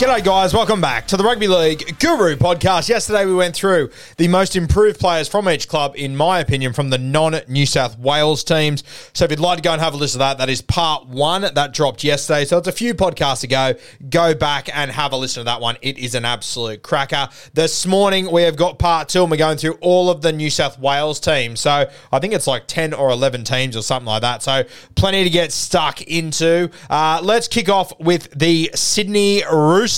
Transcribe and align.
G'day, 0.00 0.24
guys. 0.24 0.54
Welcome 0.54 0.80
back 0.80 1.06
to 1.08 1.18
the 1.18 1.24
Rugby 1.24 1.46
League 1.46 1.98
Guru 1.98 2.34
podcast. 2.34 2.88
Yesterday, 2.88 3.26
we 3.26 3.34
went 3.34 3.54
through 3.54 3.90
the 4.16 4.28
most 4.28 4.56
improved 4.56 4.98
players 4.98 5.28
from 5.28 5.46
each 5.46 5.68
club, 5.68 5.92
in 5.94 6.16
my 6.16 6.38
opinion, 6.40 6.72
from 6.72 6.88
the 6.88 6.96
non 6.96 7.38
New 7.48 7.66
South 7.66 7.98
Wales 7.98 8.42
teams. 8.42 8.82
So, 9.12 9.26
if 9.26 9.30
you'd 9.30 9.40
like 9.40 9.58
to 9.58 9.62
go 9.62 9.74
and 9.74 9.82
have 9.82 9.92
a 9.92 9.98
listen 9.98 10.14
to 10.14 10.18
that, 10.20 10.38
that 10.38 10.48
is 10.48 10.62
part 10.62 11.06
one. 11.06 11.42
That 11.42 11.74
dropped 11.74 12.02
yesterday. 12.02 12.46
So, 12.46 12.56
it's 12.56 12.66
a 12.66 12.72
few 12.72 12.94
podcasts 12.94 13.44
ago. 13.44 13.74
Go 14.08 14.34
back 14.34 14.74
and 14.74 14.90
have 14.90 15.12
a 15.12 15.18
listen 15.18 15.42
to 15.42 15.44
that 15.44 15.60
one. 15.60 15.76
It 15.82 15.98
is 15.98 16.14
an 16.14 16.24
absolute 16.24 16.82
cracker. 16.82 17.28
This 17.52 17.84
morning, 17.84 18.32
we 18.32 18.40
have 18.44 18.56
got 18.56 18.78
part 18.78 19.10
two, 19.10 19.20
and 19.20 19.30
we're 19.30 19.36
going 19.36 19.58
through 19.58 19.74
all 19.82 20.08
of 20.08 20.22
the 20.22 20.32
New 20.32 20.48
South 20.48 20.78
Wales 20.78 21.20
teams. 21.20 21.60
So, 21.60 21.90
I 22.10 22.18
think 22.20 22.32
it's 22.32 22.46
like 22.46 22.66
10 22.68 22.94
or 22.94 23.10
11 23.10 23.44
teams 23.44 23.76
or 23.76 23.82
something 23.82 24.06
like 24.06 24.22
that. 24.22 24.42
So, 24.42 24.64
plenty 24.94 25.24
to 25.24 25.30
get 25.30 25.52
stuck 25.52 26.00
into. 26.00 26.70
Uh, 26.88 27.20
let's 27.22 27.48
kick 27.48 27.68
off 27.68 27.92
with 28.00 28.30
the 28.30 28.70
Sydney 28.74 29.42
Roosters. 29.52 29.89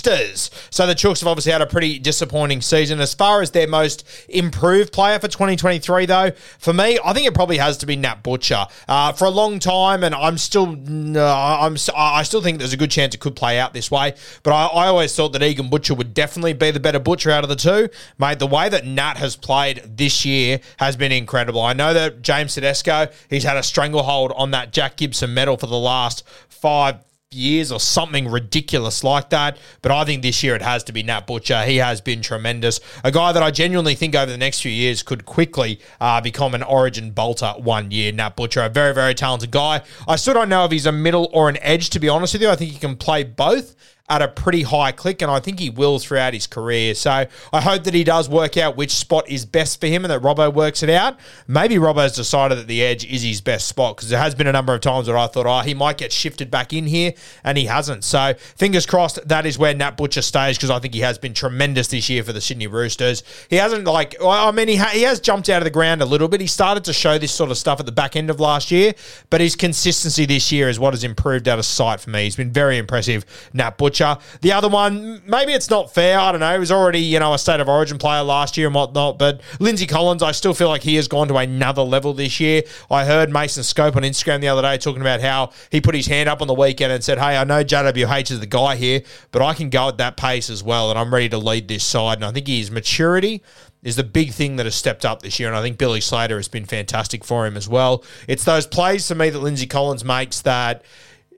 So 0.70 0.86
the 0.86 0.94
Chooks 0.94 1.20
have 1.20 1.28
obviously 1.28 1.52
had 1.52 1.62
a 1.62 1.66
pretty 1.66 1.98
disappointing 1.98 2.60
season. 2.60 3.00
As 3.00 3.14
far 3.14 3.42
as 3.42 3.50
their 3.50 3.68
most 3.68 4.04
improved 4.28 4.92
player 4.92 5.18
for 5.18 5.28
2023, 5.28 6.06
though, 6.06 6.30
for 6.58 6.72
me, 6.72 6.98
I 7.04 7.12
think 7.12 7.26
it 7.26 7.34
probably 7.34 7.58
has 7.58 7.76
to 7.78 7.86
be 7.86 7.96
Nat 7.96 8.22
Butcher. 8.22 8.66
Uh, 8.88 9.12
for 9.12 9.26
a 9.26 9.30
long 9.30 9.58
time, 9.58 10.02
and 10.02 10.14
I'm 10.14 10.38
still, 10.38 10.66
no, 10.66 11.26
I'm, 11.26 11.76
I 11.96 12.22
still 12.22 12.42
think 12.42 12.58
there's 12.58 12.72
a 12.72 12.76
good 12.76 12.90
chance 12.90 13.14
it 13.14 13.20
could 13.20 13.36
play 13.36 13.58
out 13.58 13.74
this 13.74 13.90
way. 13.90 14.14
But 14.42 14.52
I, 14.52 14.66
I 14.66 14.86
always 14.88 15.14
thought 15.14 15.32
that 15.34 15.42
Egan 15.42 15.70
Butcher 15.70 15.94
would 15.94 16.14
definitely 16.14 16.52
be 16.52 16.70
the 16.70 16.80
better 16.80 16.98
Butcher 16.98 17.30
out 17.30 17.44
of 17.44 17.48
the 17.48 17.56
two. 17.56 17.88
Mate, 18.18 18.38
the 18.38 18.46
way 18.46 18.68
that 18.68 18.86
Nat 18.86 19.16
has 19.18 19.36
played 19.36 19.82
this 19.84 20.24
year 20.24 20.60
has 20.78 20.96
been 20.96 21.12
incredible. 21.12 21.60
I 21.60 21.72
know 21.72 21.94
that 21.94 22.22
James 22.22 22.54
Tedesco, 22.54 23.08
he's 23.28 23.44
had 23.44 23.56
a 23.56 23.62
stranglehold 23.62 24.32
on 24.36 24.50
that 24.52 24.72
Jack 24.72 24.96
Gibson 24.96 25.34
medal 25.34 25.56
for 25.56 25.66
the 25.66 25.78
last 25.78 26.24
five 26.48 26.96
years 27.34 27.72
or 27.72 27.80
something 27.80 28.28
ridiculous 28.28 29.04
like 29.04 29.30
that. 29.30 29.56
But 29.80 29.92
I 29.92 30.04
think 30.04 30.22
this 30.22 30.42
year 30.42 30.54
it 30.54 30.62
has 30.62 30.84
to 30.84 30.92
be 30.92 31.02
Nat 31.02 31.26
Butcher. 31.26 31.62
He 31.64 31.76
has 31.76 32.00
been 32.00 32.22
tremendous. 32.22 32.80
A 33.04 33.10
guy 33.10 33.32
that 33.32 33.42
I 33.42 33.50
genuinely 33.50 33.94
think 33.94 34.14
over 34.14 34.30
the 34.30 34.38
next 34.38 34.60
few 34.60 34.72
years 34.72 35.02
could 35.02 35.24
quickly 35.24 35.80
uh, 36.00 36.20
become 36.20 36.54
an 36.54 36.62
origin 36.62 37.10
bolter 37.10 37.54
one 37.58 37.90
year. 37.90 38.12
Nat 38.12 38.36
Butcher, 38.36 38.62
a 38.62 38.68
very, 38.68 38.94
very 38.94 39.14
talented 39.14 39.50
guy. 39.50 39.82
I 40.06 40.16
still 40.16 40.34
don't 40.34 40.48
know 40.48 40.64
if 40.64 40.70
he's 40.70 40.86
a 40.86 40.92
middle 40.92 41.30
or 41.32 41.48
an 41.48 41.58
edge, 41.60 41.90
to 41.90 42.00
be 42.00 42.08
honest 42.08 42.32
with 42.34 42.42
you. 42.42 42.50
I 42.50 42.56
think 42.56 42.72
he 42.72 42.78
can 42.78 42.96
play 42.96 43.24
both 43.24 43.74
at 44.12 44.20
a 44.20 44.28
pretty 44.28 44.62
high 44.62 44.92
click, 44.92 45.22
and 45.22 45.30
I 45.30 45.40
think 45.40 45.58
he 45.58 45.70
will 45.70 45.98
throughout 45.98 46.34
his 46.34 46.46
career. 46.46 46.94
So 46.94 47.24
I 47.52 47.60
hope 47.62 47.84
that 47.84 47.94
he 47.94 48.04
does 48.04 48.28
work 48.28 48.58
out 48.58 48.76
which 48.76 48.90
spot 48.90 49.26
is 49.26 49.46
best 49.46 49.80
for 49.80 49.86
him 49.86 50.04
and 50.04 50.12
that 50.12 50.20
Robbo 50.20 50.52
works 50.52 50.82
it 50.82 50.90
out. 50.90 51.18
Maybe 51.48 51.76
Robbo's 51.76 52.14
decided 52.14 52.58
that 52.58 52.66
the 52.66 52.82
edge 52.82 53.06
is 53.06 53.22
his 53.22 53.40
best 53.40 53.66
spot 53.66 53.96
because 53.96 54.10
there 54.10 54.18
has 54.18 54.34
been 54.34 54.46
a 54.46 54.52
number 54.52 54.74
of 54.74 54.82
times 54.82 55.08
where 55.08 55.16
I 55.16 55.28
thought, 55.28 55.46
oh, 55.46 55.60
he 55.60 55.72
might 55.72 55.96
get 55.96 56.12
shifted 56.12 56.50
back 56.50 56.74
in 56.74 56.86
here, 56.86 57.14
and 57.42 57.56
he 57.56 57.64
hasn't. 57.64 58.04
So 58.04 58.34
fingers 58.56 58.84
crossed 58.84 59.26
that 59.26 59.46
is 59.46 59.58
where 59.58 59.72
Nat 59.72 59.96
Butcher 59.96 60.20
stays 60.20 60.58
because 60.58 60.68
I 60.68 60.78
think 60.78 60.92
he 60.92 61.00
has 61.00 61.16
been 61.16 61.32
tremendous 61.32 61.88
this 61.88 62.10
year 62.10 62.22
for 62.22 62.34
the 62.34 62.40
Sydney 62.42 62.66
Roosters. 62.66 63.22
He 63.48 63.56
hasn't, 63.56 63.86
like, 63.86 64.14
I 64.22 64.50
mean, 64.50 64.68
he, 64.68 64.76
ha- 64.76 64.90
he 64.92 65.02
has 65.02 65.20
jumped 65.20 65.48
out 65.48 65.62
of 65.62 65.64
the 65.64 65.70
ground 65.70 66.02
a 66.02 66.06
little 66.06 66.28
bit. 66.28 66.42
He 66.42 66.46
started 66.46 66.84
to 66.84 66.92
show 66.92 67.16
this 67.16 67.32
sort 67.32 67.50
of 67.50 67.56
stuff 67.56 67.80
at 67.80 67.86
the 67.86 67.92
back 67.92 68.14
end 68.14 68.28
of 68.28 68.40
last 68.40 68.70
year, 68.70 68.92
but 69.30 69.40
his 69.40 69.56
consistency 69.56 70.26
this 70.26 70.52
year 70.52 70.68
is 70.68 70.78
what 70.78 70.92
has 70.92 71.02
improved 71.02 71.48
out 71.48 71.58
of 71.58 71.64
sight 71.64 72.00
for 72.00 72.10
me. 72.10 72.24
He's 72.24 72.36
been 72.36 72.52
very 72.52 72.76
impressive, 72.76 73.24
Nat 73.54 73.78
Butcher. 73.78 74.01
The 74.40 74.52
other 74.52 74.68
one, 74.68 75.22
maybe 75.26 75.52
it's 75.52 75.70
not 75.70 75.92
fair. 75.92 76.18
I 76.18 76.32
don't 76.32 76.40
know. 76.40 76.52
He 76.52 76.58
was 76.58 76.72
already, 76.72 77.00
you 77.00 77.18
know, 77.18 77.34
a 77.34 77.38
state 77.38 77.60
of 77.60 77.68
origin 77.68 77.98
player 77.98 78.22
last 78.22 78.56
year 78.56 78.66
and 78.66 78.74
whatnot. 78.74 79.18
But 79.18 79.40
Lindsay 79.60 79.86
Collins, 79.86 80.22
I 80.22 80.32
still 80.32 80.54
feel 80.54 80.68
like 80.68 80.82
he 80.82 80.96
has 80.96 81.08
gone 81.08 81.28
to 81.28 81.36
another 81.36 81.82
level 81.82 82.12
this 82.12 82.40
year. 82.40 82.62
I 82.90 83.04
heard 83.04 83.30
Mason 83.30 83.62
Scope 83.62 83.96
on 83.96 84.02
Instagram 84.02 84.40
the 84.40 84.48
other 84.48 84.62
day 84.62 84.78
talking 84.78 85.00
about 85.00 85.20
how 85.20 85.50
he 85.70 85.80
put 85.80 85.94
his 85.94 86.06
hand 86.06 86.28
up 86.28 86.40
on 86.40 86.48
the 86.48 86.54
weekend 86.54 86.92
and 86.92 87.02
said, 87.02 87.18
Hey, 87.18 87.36
I 87.36 87.44
know 87.44 87.64
JWH 87.64 88.30
is 88.30 88.40
the 88.40 88.46
guy 88.46 88.76
here, 88.76 89.02
but 89.30 89.42
I 89.42 89.54
can 89.54 89.70
go 89.70 89.88
at 89.88 89.98
that 89.98 90.16
pace 90.16 90.50
as 90.50 90.62
well. 90.62 90.90
And 90.90 90.98
I'm 90.98 91.12
ready 91.12 91.28
to 91.30 91.38
lead 91.38 91.68
this 91.68 91.84
side. 91.84 92.18
And 92.18 92.24
I 92.24 92.32
think 92.32 92.46
his 92.46 92.70
maturity 92.70 93.42
is 93.82 93.96
the 93.96 94.04
big 94.04 94.32
thing 94.32 94.56
that 94.56 94.66
has 94.66 94.74
stepped 94.74 95.04
up 95.04 95.22
this 95.22 95.40
year. 95.40 95.48
And 95.48 95.56
I 95.56 95.62
think 95.62 95.78
Billy 95.78 96.00
Slater 96.00 96.36
has 96.36 96.48
been 96.48 96.64
fantastic 96.64 97.24
for 97.24 97.46
him 97.46 97.56
as 97.56 97.68
well. 97.68 98.04
It's 98.28 98.44
those 98.44 98.66
plays 98.66 99.08
to 99.08 99.14
me 99.14 99.30
that 99.30 99.40
Lindsay 99.40 99.66
Collins 99.66 100.04
makes 100.04 100.40
that 100.42 100.84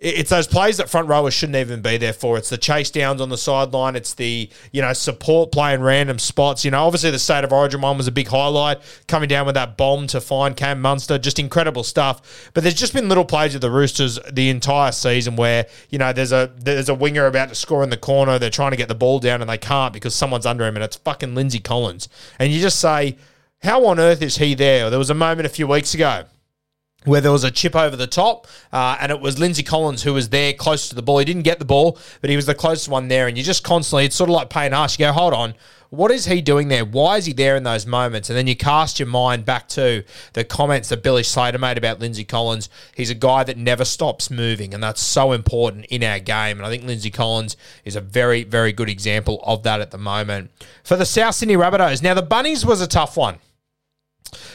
it's 0.00 0.30
those 0.30 0.46
plays 0.46 0.76
that 0.76 0.88
front 0.90 1.08
rowers 1.08 1.34
shouldn't 1.34 1.56
even 1.56 1.80
be 1.80 1.96
there 1.96 2.12
for. 2.12 2.36
It's 2.36 2.50
the 2.50 2.58
chase 2.58 2.90
downs 2.90 3.20
on 3.20 3.28
the 3.28 3.38
sideline. 3.38 3.96
It's 3.96 4.14
the 4.14 4.48
you 4.72 4.82
know 4.82 4.92
support 4.92 5.52
playing 5.52 5.80
random 5.80 6.18
spots. 6.18 6.64
You 6.64 6.70
know, 6.70 6.84
obviously 6.84 7.10
the 7.10 7.18
state 7.18 7.44
of 7.44 7.52
origin 7.52 7.80
one 7.80 7.96
was 7.96 8.06
a 8.06 8.12
big 8.12 8.28
highlight, 8.28 8.80
coming 9.08 9.28
down 9.28 9.46
with 9.46 9.54
that 9.54 9.76
bomb 9.76 10.06
to 10.08 10.20
find 10.20 10.56
Cam 10.56 10.80
Munster, 10.80 11.18
just 11.18 11.38
incredible 11.38 11.84
stuff. 11.84 12.50
But 12.54 12.62
there's 12.62 12.74
just 12.74 12.92
been 12.92 13.08
little 13.08 13.24
plays 13.24 13.54
with 13.54 13.62
the 13.62 13.70
Roosters 13.70 14.18
the 14.30 14.50
entire 14.50 14.92
season 14.92 15.36
where 15.36 15.66
you 15.90 15.98
know 15.98 16.12
there's 16.12 16.32
a 16.32 16.52
there's 16.56 16.88
a 16.88 16.94
winger 16.94 17.26
about 17.26 17.48
to 17.48 17.54
score 17.54 17.82
in 17.82 17.90
the 17.90 17.96
corner. 17.96 18.38
They're 18.38 18.50
trying 18.50 18.72
to 18.72 18.76
get 18.76 18.88
the 18.88 18.94
ball 18.94 19.18
down 19.20 19.40
and 19.40 19.48
they 19.48 19.58
can't 19.58 19.92
because 19.92 20.14
someone's 20.14 20.46
under 20.46 20.66
him, 20.66 20.76
and 20.76 20.84
it's 20.84 20.96
fucking 20.96 21.34
Lindsay 21.34 21.60
Collins. 21.60 22.08
And 22.38 22.52
you 22.52 22.60
just 22.60 22.80
say, 22.80 23.16
how 23.62 23.86
on 23.86 23.98
earth 23.98 24.22
is 24.22 24.36
he 24.36 24.54
there? 24.54 24.90
There 24.90 24.98
was 24.98 25.10
a 25.10 25.14
moment 25.14 25.46
a 25.46 25.50
few 25.50 25.66
weeks 25.66 25.94
ago 25.94 26.24
where 27.04 27.20
there 27.20 27.32
was 27.32 27.44
a 27.44 27.50
chip 27.50 27.76
over 27.76 27.96
the 27.96 28.06
top, 28.06 28.46
uh, 28.72 28.96
and 29.00 29.12
it 29.12 29.20
was 29.20 29.38
Lindsay 29.38 29.62
Collins 29.62 30.02
who 30.02 30.14
was 30.14 30.30
there 30.30 30.52
close 30.52 30.88
to 30.88 30.94
the 30.94 31.02
ball. 31.02 31.18
He 31.18 31.24
didn't 31.24 31.42
get 31.42 31.58
the 31.58 31.64
ball, 31.64 31.98
but 32.20 32.30
he 32.30 32.36
was 32.36 32.46
the 32.46 32.54
closest 32.54 32.88
one 32.88 33.08
there. 33.08 33.28
And 33.28 33.36
you 33.36 33.44
just 33.44 33.64
constantly, 33.64 34.06
it's 34.06 34.16
sort 34.16 34.30
of 34.30 34.34
like 34.34 34.50
Payne 34.50 34.72
Haas. 34.72 34.98
You 34.98 35.06
go, 35.06 35.12
hold 35.12 35.34
on, 35.34 35.54
what 35.94 36.10
is 36.10 36.24
he 36.24 36.40
doing 36.40 36.68
there? 36.68 36.84
Why 36.84 37.18
is 37.18 37.26
he 37.26 37.32
there 37.32 37.56
in 37.56 37.62
those 37.62 37.86
moments? 37.86 38.28
And 38.28 38.36
then 38.36 38.46
you 38.46 38.56
cast 38.56 38.98
your 38.98 39.08
mind 39.08 39.44
back 39.44 39.68
to 39.70 40.04
the 40.32 40.44
comments 40.44 40.88
that 40.88 41.02
Billy 41.02 41.22
Slater 41.22 41.58
made 41.58 41.78
about 41.78 42.00
Lindsay 42.00 42.24
Collins. 42.24 42.68
He's 42.94 43.10
a 43.10 43.14
guy 43.14 43.44
that 43.44 43.56
never 43.56 43.84
stops 43.84 44.30
moving, 44.30 44.74
and 44.74 44.82
that's 44.82 45.00
so 45.00 45.32
important 45.32 45.86
in 45.86 46.02
our 46.02 46.18
game. 46.18 46.58
And 46.58 46.66
I 46.66 46.70
think 46.70 46.84
Lindsay 46.84 47.10
Collins 47.10 47.56
is 47.84 47.96
a 47.96 48.00
very, 48.00 48.44
very 48.44 48.72
good 48.72 48.88
example 48.88 49.40
of 49.44 49.62
that 49.62 49.80
at 49.80 49.90
the 49.90 49.98
moment. 49.98 50.50
For 50.82 50.96
the 50.96 51.06
South 51.06 51.36
Sydney 51.36 51.56
Rabbitohs, 51.56 52.02
now 52.02 52.14
the 52.14 52.22
Bunnies 52.22 52.66
was 52.66 52.80
a 52.80 52.88
tough 52.88 53.16
one 53.16 53.38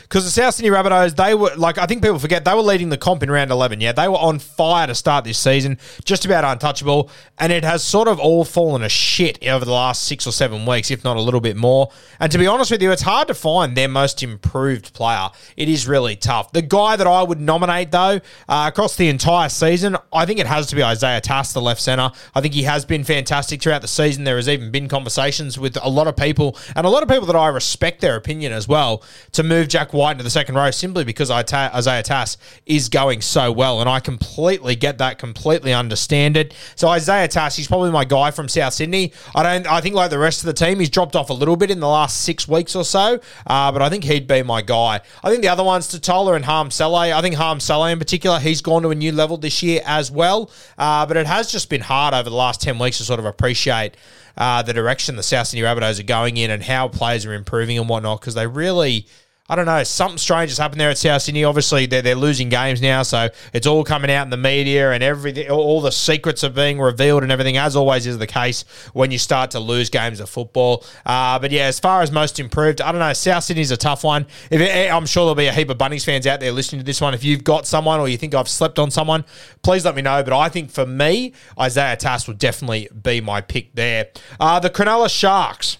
because 0.03 0.25
the 0.25 0.31
South 0.31 0.55
Sydney 0.55 0.71
Rabbitohs, 0.71 1.15
they 1.15 1.33
were 1.33 1.51
like 1.55 1.77
I 1.77 1.85
think 1.85 2.01
people 2.01 2.19
forget 2.19 2.45
they 2.45 2.53
were 2.53 2.61
leading 2.61 2.89
the 2.89 2.97
comp 2.97 3.23
in 3.23 3.31
round 3.31 3.51
eleven. 3.51 3.81
Yeah, 3.81 3.91
they 3.91 4.07
were 4.07 4.17
on 4.17 4.39
fire 4.39 4.87
to 4.87 4.95
start 4.95 5.23
this 5.23 5.37
season, 5.37 5.77
just 6.03 6.25
about 6.25 6.43
untouchable, 6.43 7.09
and 7.37 7.51
it 7.51 7.63
has 7.63 7.83
sort 7.83 8.07
of 8.07 8.19
all 8.19 8.45
fallen 8.45 8.81
to 8.81 8.89
shit 8.89 9.45
over 9.47 9.65
the 9.65 9.71
last 9.71 10.03
six 10.03 10.25
or 10.25 10.31
seven 10.31 10.65
weeks, 10.65 10.91
if 10.91 11.03
not 11.03 11.17
a 11.17 11.21
little 11.21 11.41
bit 11.41 11.55
more. 11.55 11.91
And 12.19 12.31
to 12.31 12.37
be 12.37 12.47
honest 12.47 12.71
with 12.71 12.81
you, 12.81 12.91
it's 12.91 13.01
hard 13.01 13.27
to 13.27 13.33
find 13.33 13.75
their 13.75 13.87
most 13.87 14.23
improved 14.23 14.93
player. 14.93 15.29
It 15.55 15.69
is 15.69 15.87
really 15.87 16.15
tough. 16.15 16.51
The 16.51 16.61
guy 16.61 16.95
that 16.95 17.07
I 17.07 17.23
would 17.23 17.39
nominate 17.39 17.91
though 17.91 18.19
uh, 18.47 18.65
across 18.67 18.95
the 18.95 19.09
entire 19.09 19.49
season, 19.49 19.95
I 20.11 20.25
think 20.25 20.39
it 20.39 20.47
has 20.47 20.67
to 20.67 20.75
be 20.75 20.83
Isaiah 20.83 21.21
Tass, 21.21 21.53
the 21.53 21.61
left 21.61 21.81
centre. 21.81 22.11
I 22.33 22.41
think 22.41 22.53
he 22.53 22.63
has 22.63 22.85
been 22.85 23.03
fantastic 23.03 23.61
throughout 23.61 23.81
the 23.81 23.87
season. 23.87 24.23
There 24.23 24.37
has 24.37 24.49
even 24.49 24.71
been 24.71 24.87
conversations 24.87 25.59
with 25.59 25.77
a 25.81 25.89
lot 25.89 26.07
of 26.07 26.15
people 26.15 26.57
and 26.75 26.85
a 26.85 26.89
lot 26.89 27.03
of 27.03 27.09
people 27.09 27.27
that 27.27 27.35
I 27.35 27.47
respect 27.47 28.01
their 28.01 28.15
opinion 28.15 28.51
as 28.51 28.67
well 28.67 29.03
to 29.33 29.43
move 29.43 29.58
Jack 29.65 29.93
White 29.93 30.13
into 30.13 30.23
the 30.23 30.29
second 30.29 30.55
row 30.55 30.71
simply 30.71 31.03
because 31.03 31.31
Isaiah 31.31 32.03
Tass 32.03 32.37
is 32.65 32.89
going 32.89 33.21
so 33.21 33.51
well. 33.51 33.81
And 33.81 33.89
I 33.89 33.99
completely 33.99 34.75
get 34.75 34.97
that, 34.99 35.17
completely 35.17 35.73
understand 35.73 36.37
it. 36.37 36.53
So 36.75 36.87
Isaiah 36.87 37.27
Tass, 37.27 37.55
he's 37.55 37.67
probably 37.67 37.91
my 37.91 38.05
guy 38.05 38.31
from 38.31 38.47
South 38.47 38.73
Sydney. 38.73 39.13
I 39.35 39.43
don't. 39.43 39.67
I 39.71 39.81
think 39.81 39.95
like 39.95 40.09
the 40.09 40.19
rest 40.19 40.41
of 40.41 40.47
the 40.47 40.53
team, 40.53 40.79
he's 40.79 40.89
dropped 40.89 41.15
off 41.15 41.29
a 41.29 41.33
little 41.33 41.55
bit 41.55 41.71
in 41.71 41.79
the 41.79 41.87
last 41.87 42.21
six 42.21 42.47
weeks 42.47 42.75
or 42.75 42.83
so. 42.83 43.19
Uh, 43.47 43.71
but 43.71 43.81
I 43.81 43.89
think 43.89 44.03
he'd 44.03 44.27
be 44.27 44.43
my 44.43 44.61
guy. 44.61 45.01
I 45.23 45.29
think 45.29 45.41
the 45.41 45.49
other 45.49 45.63
ones, 45.63 45.87
Tatola 45.87 46.35
and 46.35 46.45
Hame 46.45 46.71
Sele. 46.71 46.95
I 47.13 47.21
think 47.21 47.35
Hame 47.35 47.59
Sele 47.59 47.85
in 47.85 47.99
particular, 47.99 48.39
he's 48.39 48.61
gone 48.61 48.81
to 48.83 48.89
a 48.89 48.95
new 48.95 49.11
level 49.11 49.37
this 49.37 49.63
year 49.63 49.81
as 49.85 50.11
well. 50.11 50.51
Uh, 50.77 51.05
but 51.05 51.17
it 51.17 51.27
has 51.27 51.51
just 51.51 51.69
been 51.69 51.81
hard 51.81 52.13
over 52.13 52.29
the 52.29 52.35
last 52.35 52.61
10 52.61 52.79
weeks 52.79 52.97
to 52.97 53.03
sort 53.03 53.19
of 53.19 53.25
appreciate 53.25 53.95
uh, 54.37 54.61
the 54.61 54.73
direction 54.73 55.15
the 55.15 55.23
South 55.23 55.47
Sydney 55.47 55.63
Rabbitohs 55.63 55.99
are 55.99 56.03
going 56.03 56.37
in 56.37 56.49
and 56.49 56.63
how 56.63 56.87
players 56.87 57.25
are 57.25 57.33
improving 57.33 57.77
and 57.77 57.89
whatnot 57.89 58.21
because 58.21 58.33
they 58.35 58.47
really 58.47 59.05
I 59.49 59.55
don't 59.55 59.65
know, 59.65 59.83
something 59.83 60.19
strange 60.19 60.51
has 60.51 60.59
happened 60.59 60.79
there 60.79 60.91
at 60.91 60.97
South 60.99 61.23
Sydney. 61.23 61.43
Obviously, 61.43 61.87
they're, 61.87 62.03
they're 62.03 62.15
losing 62.15 62.49
games 62.49 62.81
now, 62.81 63.01
so 63.01 63.29
it's 63.51 63.65
all 63.65 63.83
coming 63.83 64.11
out 64.11 64.23
in 64.23 64.29
the 64.29 64.37
media 64.37 64.91
and 64.91 65.03
everything. 65.03 65.49
All 65.49 65.81
the 65.81 65.91
secrets 65.91 66.43
are 66.43 66.49
being 66.51 66.79
revealed 66.79 67.23
and 67.23 67.31
everything, 67.31 67.57
as 67.57 67.75
always 67.75 68.05
is 68.05 68.19
the 68.19 68.27
case 68.27 68.63
when 68.93 69.09
you 69.09 69.17
start 69.17 69.51
to 69.51 69.59
lose 69.59 69.89
games 69.89 70.19
of 70.19 70.29
football. 70.29 70.85
Uh, 71.05 71.39
but 71.39 71.51
yeah, 71.51 71.63
as 71.63 71.79
far 71.79 72.03
as 72.03 72.11
most 72.11 72.39
improved, 72.39 72.79
I 72.79 72.91
don't 72.91 72.99
know. 72.99 73.13
South 73.13 73.43
Sydney's 73.43 73.71
a 73.71 73.77
tough 73.77 74.03
one. 74.03 74.27
It, 74.51 74.91
I'm 74.91 75.07
sure 75.07 75.23
there'll 75.23 75.35
be 75.35 75.47
a 75.47 75.53
heap 75.53 75.69
of 75.69 75.79
Bunnies 75.79 76.05
fans 76.05 76.27
out 76.27 76.39
there 76.39 76.51
listening 76.51 76.81
to 76.81 76.85
this 76.85 77.01
one. 77.01 77.15
If 77.15 77.23
you've 77.23 77.43
got 77.43 77.65
someone 77.65 77.99
or 77.99 78.07
you 78.07 78.17
think 78.17 78.35
I've 78.35 78.49
slept 78.49 78.77
on 78.77 78.91
someone, 78.91 79.25
please 79.63 79.83
let 79.83 79.95
me 79.95 80.03
know. 80.03 80.21
But 80.23 80.37
I 80.37 80.49
think 80.49 80.69
for 80.69 80.85
me, 80.85 81.33
Isaiah 81.59 81.97
Tass 81.97 82.27
would 82.27 82.37
definitely 82.37 82.87
be 83.01 83.19
my 83.19 83.41
pick 83.41 83.73
there. 83.73 84.09
Uh, 84.39 84.59
the 84.59 84.69
Cronulla 84.69 85.09
Sharks. 85.09 85.77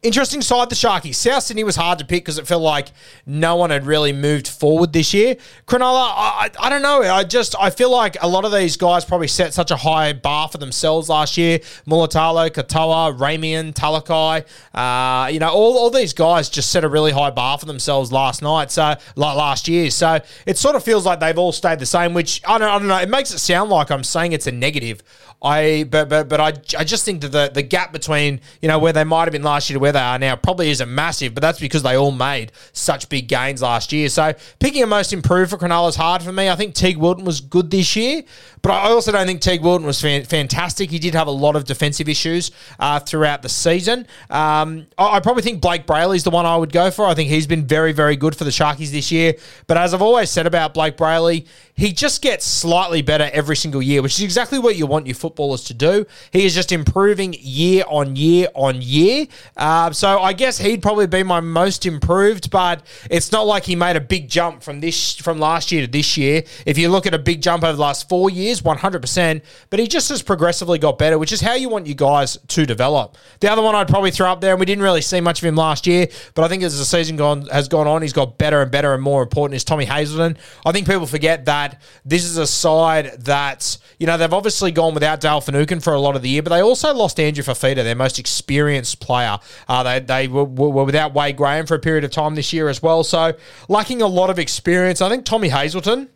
Interesting 0.00 0.42
side, 0.42 0.70
the 0.70 0.76
Sharkies. 0.76 1.16
South 1.16 1.42
Sydney 1.42 1.64
was 1.64 1.74
hard 1.74 1.98
to 1.98 2.04
pick 2.04 2.24
because 2.24 2.38
it 2.38 2.46
felt 2.46 2.62
like 2.62 2.92
no 3.26 3.56
one 3.56 3.70
had 3.70 3.84
really 3.84 4.12
moved 4.12 4.46
forward 4.46 4.92
this 4.92 5.12
year. 5.12 5.34
Cronulla, 5.66 6.12
I, 6.14 6.50
I, 6.56 6.70
don't 6.70 6.82
know. 6.82 7.02
I 7.02 7.24
just 7.24 7.56
I 7.58 7.70
feel 7.70 7.90
like 7.90 8.16
a 8.22 8.28
lot 8.28 8.44
of 8.44 8.52
these 8.52 8.76
guys 8.76 9.04
probably 9.04 9.26
set 9.26 9.54
such 9.54 9.72
a 9.72 9.76
high 9.76 10.12
bar 10.12 10.46
for 10.46 10.58
themselves 10.58 11.08
last 11.08 11.36
year. 11.36 11.58
Mulitalo, 11.84 12.48
Katoa, 12.48 13.18
Ramien, 13.18 13.74
Talakai, 13.74 14.46
uh, 14.72 15.26
you 15.30 15.40
know, 15.40 15.48
all, 15.48 15.76
all 15.76 15.90
these 15.90 16.12
guys 16.12 16.48
just 16.48 16.70
set 16.70 16.84
a 16.84 16.88
really 16.88 17.10
high 17.10 17.32
bar 17.32 17.58
for 17.58 17.66
themselves 17.66 18.12
last 18.12 18.40
night. 18.40 18.70
So 18.70 18.94
last 19.16 19.66
year, 19.66 19.90
so 19.90 20.20
it 20.46 20.58
sort 20.58 20.76
of 20.76 20.84
feels 20.84 21.06
like 21.06 21.18
they've 21.18 21.36
all 21.36 21.50
stayed 21.50 21.80
the 21.80 21.86
same. 21.86 22.14
Which 22.14 22.40
I 22.46 22.58
don't, 22.58 22.68
I 22.68 22.78
don't 22.78 22.86
know. 22.86 22.98
It 22.98 23.08
makes 23.08 23.34
it 23.34 23.40
sound 23.40 23.68
like 23.68 23.90
I'm 23.90 24.04
saying 24.04 24.30
it's 24.30 24.46
a 24.46 24.52
negative. 24.52 25.02
I 25.40 25.86
but 25.88 26.08
but 26.08 26.28
but 26.28 26.40
I, 26.40 26.48
I 26.76 26.84
just 26.84 27.04
think 27.04 27.20
that 27.20 27.28
the 27.28 27.50
the 27.52 27.62
gap 27.62 27.92
between 27.92 28.40
you 28.60 28.68
know 28.68 28.78
where 28.78 28.92
they 28.92 29.04
might 29.04 29.24
have 29.24 29.32
been 29.32 29.44
last 29.44 29.70
year 29.70 29.76
to 29.76 29.80
where 29.80 29.87
they 29.92 29.98
are 29.98 30.18
now 30.18 30.36
probably 30.36 30.70
isn't 30.70 30.92
massive, 30.92 31.34
but 31.34 31.40
that's 31.40 31.60
because 31.60 31.82
they 31.82 31.96
all 31.96 32.10
made 32.10 32.52
such 32.72 33.08
big 33.08 33.28
gains 33.28 33.62
last 33.62 33.92
year. 33.92 34.08
So 34.08 34.34
picking 34.58 34.82
a 34.82 34.86
most 34.86 35.12
improved 35.12 35.50
for 35.50 35.58
Cronulla 35.58 35.88
is 35.88 35.96
hard 35.96 36.22
for 36.22 36.32
me. 36.32 36.48
I 36.48 36.56
think 36.56 36.74
Teig 36.74 36.96
Wilton 36.96 37.24
was 37.24 37.40
good 37.40 37.70
this 37.70 37.96
year, 37.96 38.22
but 38.62 38.72
I 38.72 38.88
also 38.90 39.12
don't 39.12 39.26
think 39.26 39.40
Teig 39.40 39.62
Wilton 39.62 39.86
was 39.86 40.00
fan- 40.00 40.24
fantastic. 40.24 40.90
He 40.90 40.98
did 40.98 41.14
have 41.14 41.26
a 41.26 41.32
lot 41.32 41.56
of 41.56 41.64
defensive 41.64 42.08
issues 42.08 42.50
uh, 42.78 43.00
throughout 43.00 43.42
the 43.42 43.48
season. 43.48 44.06
Um, 44.30 44.86
I, 44.96 45.16
I 45.16 45.20
probably 45.20 45.42
think 45.42 45.62
Blayke 45.62 45.86
Brailey's 45.86 46.24
the 46.24 46.30
one 46.30 46.46
I 46.46 46.56
would 46.56 46.72
go 46.72 46.90
for. 46.90 47.06
I 47.06 47.14
think 47.14 47.30
he's 47.30 47.46
been 47.46 47.66
very 47.66 47.92
very 47.92 48.16
good 48.16 48.36
for 48.36 48.44
the 48.44 48.50
Sharkies 48.50 48.90
this 48.90 49.10
year. 49.10 49.34
But 49.66 49.76
as 49.76 49.94
I've 49.94 50.02
always 50.02 50.30
said 50.30 50.46
about 50.46 50.74
Blayke 50.74 50.96
Brailey, 50.96 51.46
he 51.78 51.92
just 51.92 52.22
gets 52.22 52.44
slightly 52.44 53.02
better 53.02 53.30
every 53.32 53.54
single 53.54 53.80
year, 53.80 54.02
which 54.02 54.14
is 54.14 54.22
exactly 54.22 54.58
what 54.58 54.74
you 54.74 54.84
want 54.84 55.06
your 55.06 55.14
footballers 55.14 55.62
to 55.64 55.74
do. 55.74 56.04
He 56.32 56.44
is 56.44 56.52
just 56.52 56.72
improving 56.72 57.36
year 57.38 57.84
on 57.86 58.16
year 58.16 58.48
on 58.56 58.82
year. 58.82 59.28
Uh, 59.56 59.92
so 59.92 60.18
I 60.18 60.32
guess 60.32 60.58
he'd 60.58 60.82
probably 60.82 61.06
be 61.06 61.22
my 61.22 61.38
most 61.38 61.86
improved, 61.86 62.50
but 62.50 62.84
it's 63.08 63.30
not 63.30 63.46
like 63.46 63.64
he 63.64 63.76
made 63.76 63.94
a 63.94 64.00
big 64.00 64.28
jump 64.28 64.64
from 64.64 64.80
this 64.80 65.14
from 65.14 65.38
last 65.38 65.70
year 65.70 65.86
to 65.86 65.90
this 65.90 66.16
year. 66.16 66.42
If 66.66 66.78
you 66.78 66.88
look 66.88 67.06
at 67.06 67.14
a 67.14 67.18
big 67.18 67.40
jump 67.40 67.62
over 67.62 67.74
the 67.74 67.80
last 67.80 68.08
four 68.08 68.28
years, 68.28 68.60
100%, 68.60 69.42
but 69.70 69.78
he 69.78 69.86
just 69.86 70.08
has 70.08 70.20
progressively 70.20 70.80
got 70.80 70.98
better, 70.98 71.16
which 71.16 71.30
is 71.30 71.40
how 71.40 71.54
you 71.54 71.68
want 71.68 71.86
you 71.86 71.94
guys 71.94 72.36
to 72.48 72.66
develop. 72.66 73.16
The 73.38 73.52
other 73.52 73.62
one 73.62 73.76
I'd 73.76 73.86
probably 73.86 74.10
throw 74.10 74.32
up 74.32 74.40
there, 74.40 74.50
and 74.50 74.58
we 74.58 74.66
didn't 74.66 74.82
really 74.82 75.00
see 75.00 75.20
much 75.20 75.40
of 75.40 75.46
him 75.46 75.54
last 75.54 75.86
year, 75.86 76.08
but 76.34 76.44
I 76.44 76.48
think 76.48 76.64
as 76.64 76.76
the 76.76 76.84
season 76.84 77.16
gone 77.16 77.46
has 77.46 77.68
gone 77.68 77.86
on, 77.86 78.02
he's 78.02 78.12
got 78.12 78.36
better 78.36 78.62
and 78.62 78.70
better 78.72 78.94
and 78.94 79.02
more 79.02 79.22
important 79.22 79.54
is 79.54 79.62
Tommy 79.62 79.84
Hazelton. 79.84 80.36
I 80.66 80.72
think 80.72 80.88
people 80.88 81.06
forget 81.06 81.44
that 81.44 81.67
this 82.04 82.24
is 82.24 82.36
a 82.36 82.46
side 82.46 83.12
that, 83.24 83.78
you 83.98 84.06
know, 84.06 84.16
they've 84.16 84.32
obviously 84.32 84.70
gone 84.70 84.94
without 84.94 85.20
Dale 85.20 85.40
Finucane 85.40 85.80
for 85.80 85.92
a 85.92 86.00
lot 86.00 86.16
of 86.16 86.22
the 86.22 86.28
year, 86.28 86.42
but 86.42 86.50
they 86.50 86.62
also 86.62 86.94
lost 86.94 87.18
Andrew 87.18 87.44
Fifita, 87.44 87.76
their 87.76 87.94
most 87.94 88.18
experienced 88.18 89.00
player. 89.00 89.38
Uh, 89.68 89.82
they 89.82 90.00
they 90.00 90.28
were, 90.28 90.44
were, 90.44 90.84
without 90.84 91.14
Wade 91.14 91.36
Graham 91.36 91.66
for 91.66 91.74
a 91.74 91.78
period 91.78 92.04
of 92.04 92.10
time 92.10 92.34
this 92.34 92.52
year 92.52 92.68
as 92.68 92.82
well. 92.82 93.04
So, 93.04 93.34
lacking 93.68 94.02
a 94.02 94.06
lot 94.06 94.30
of 94.30 94.38
experience. 94.38 95.00
I 95.00 95.08
think 95.08 95.24
Tommy 95.24 95.48
Hazelton 95.48 96.08